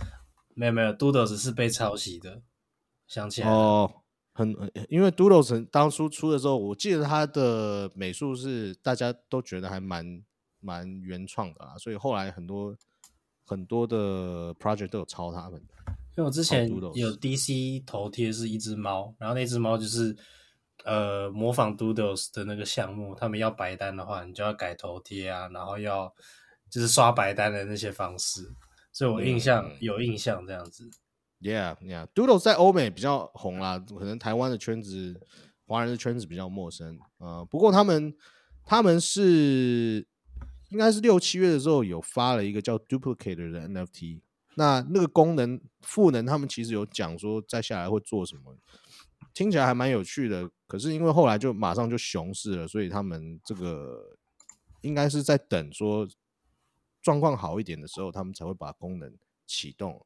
[0.53, 2.41] 没有没有 Doodles 是被抄袭的，
[3.07, 3.49] 想起来。
[3.49, 3.89] 哦，
[4.33, 10.21] 很呃因为 Doodles 当初出的时候，我记得他的美术是大家都觉得还蛮
[10.59, 12.75] 蛮原创的啊，所以后来很多
[13.45, 15.61] 很多的 project 都有抄他们。
[16.17, 20.15] 因为我之前有 DC 头贴是一只猫，然后那只猫就是
[20.83, 26.13] 呃模仿 Doodles 的那个项目，他们要白单的话，你就要改头贴啊，然后要
[26.69, 28.51] 就是刷白单的那些方式，
[28.91, 30.89] 所以我印象、嗯有印象这样子。
[31.41, 32.05] Yeah, yeah.
[32.13, 35.17] Doodles 在欧美比较红啦，可能台湾的圈子、
[35.65, 36.99] 华人的圈子比较陌生。
[37.19, 38.13] 呃，不过他们
[38.65, 40.05] 他们是
[40.69, 44.21] 应该是六七月的时候有发了一个叫 Duplicator 的 NFT。
[44.55, 48.55] 那那个功能赋能，他们其实有讲说再下来会做什么，
[49.33, 50.49] 听起来还蛮有趣的。
[50.67, 54.17] 可是因为后来就马上就熊市了，所以他们这个
[54.81, 56.07] 应该是在等说
[57.01, 59.15] 状况好一点的时候，他们才会把功能
[59.47, 60.05] 启动。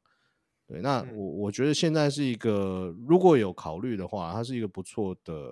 [0.66, 5.50] 对，那嗯我我觉得现在是一个如果有考虑的话，它是一个不错的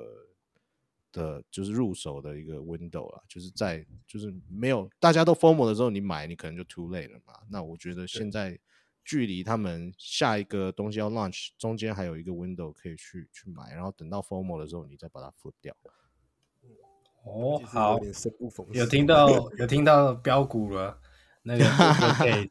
[1.13, 7.35] 的，就是入手的一个 window 啦，就是在就是没有大家都 formal 的时候，你买你可能就 too late 了嘛。
[7.51, 8.59] 那我觉得现在
[9.05, 15.77] 距离他们下一个东西要 launch 中间还有一个 window 可以去去买，然后等到 formal 的时候，你再把它 flip 掉。
[17.25, 17.99] 哦，好。
[18.73, 20.99] 有听到 有听到标股了，
[21.43, 21.65] 那个
[22.15, 22.51] 可以，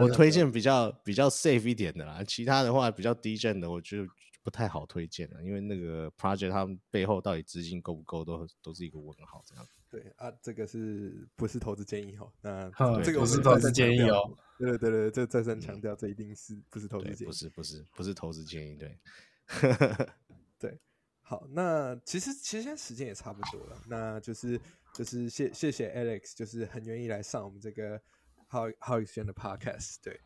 [0.00, 4.06] 我推荐比较比较 safe 一点的啦，其他的话比较低震的，我觉得
[4.42, 9.42] 不太好推荐了，因为那个 project 他们背后到底资金够不够，都都是一个问号。
[9.46, 12.32] 这样，对啊，这个是不是投资建议哦？
[12.40, 14.36] 那 哼这个不是投资建议哦。
[14.58, 17.32] 对对对对，这再三强调，这一定是不是投资，建议不？
[17.32, 18.98] 是不是不是投资建议，对，
[21.22, 24.60] 好，那其实其实现在时间也差不多了，那就是
[24.92, 28.00] 就是谢谢谢 Alex，就是很愿意来上我们这个
[28.48, 30.20] How How Exchange 的 Podcast，对，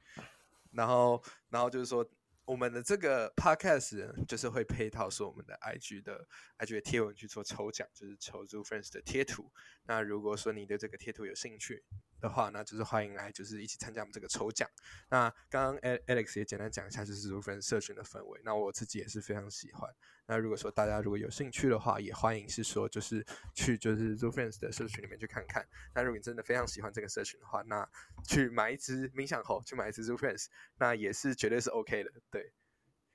[0.72, 2.04] 然后然后就是说
[2.46, 6.26] 我们的这个 Podcast 就是会配套是我们的 IG 的
[6.58, 9.50] IG 的贴文去做抽奖，就是抽 Zoo Friends 的贴图。
[9.84, 11.82] 那如果说你对这个贴图有兴趣
[12.24, 14.66] 的话，那就是欢迎来就是一起参加我们这个抽奖。
[15.10, 19.88] 那刚刚 Alex 也简单讲一下就是 Zoo Friends 社群的氛围，那我自己也是非常喜欢。
[20.26, 25.64] 那如果说大家如果有兴趣的话，也欢迎是说就是去就是 Zoo Friends 的社群里面去看看。
[25.94, 27.86] 那如果你真的非常喜欢这个社群的话，那
[28.26, 30.46] 去买一只冥想猴，去买一只 Zoo Friends，
[30.78, 32.10] 那也是绝对是 OK 的。
[32.30, 32.52] 对，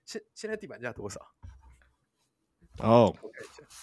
[0.06, 1.20] 现现在地板价多少？
[2.78, 3.16] 哦。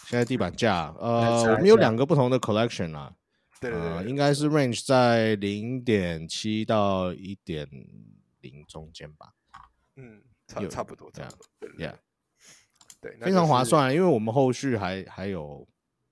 [0.04, 3.16] 现在地板价，呃，我们有下两个不同的 collection 啊，呃，
[3.60, 7.68] 对对对对应该是 range 在零点七到一点
[8.40, 9.32] 零中间吧。
[9.96, 11.46] 嗯，差有差不多，差 yeah，不多。
[11.60, 11.94] 对对 Yeah
[13.00, 13.46] 对非常。
[13.46, 15.66] 划算，因为我们后续还还有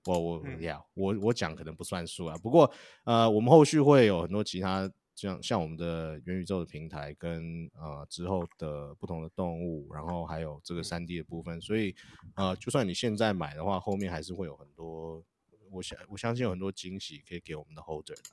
[0.05, 2.71] 我我嗯呀、我我讲可能不算数啊，不过
[3.03, 11.95] 呃，我们后续会有很多其他像像我们的元宇宙的平台跟呃之后的不同的动物，然后还有这个三 D 的部分，所以
[12.35, 15.23] 呃，就算你现在买的话，后面还是会有很多，
[15.75, 18.23] 我相我相信有很多惊喜可以给我们的 holder 的。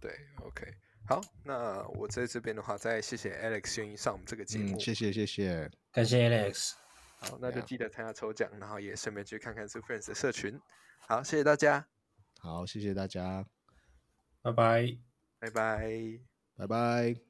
[0.00, 0.74] 对，OK，
[1.06, 4.76] 好，那我在这边的话，再谢谢 Alex 愿意上我们这个节目。
[4.76, 6.74] 嗯，谢谢谢谢，感谢 Alex，
[7.18, 10.60] 好，那就记得参加抽奖，然后也顺便去看看 Super Friends 的社群。
[11.06, 11.88] 好，谢谢大家，
[12.38, 13.46] 好，谢谢大家，
[14.42, 14.98] 拜拜。
[15.38, 16.20] 拜拜。
[16.56, 17.27] 拜拜。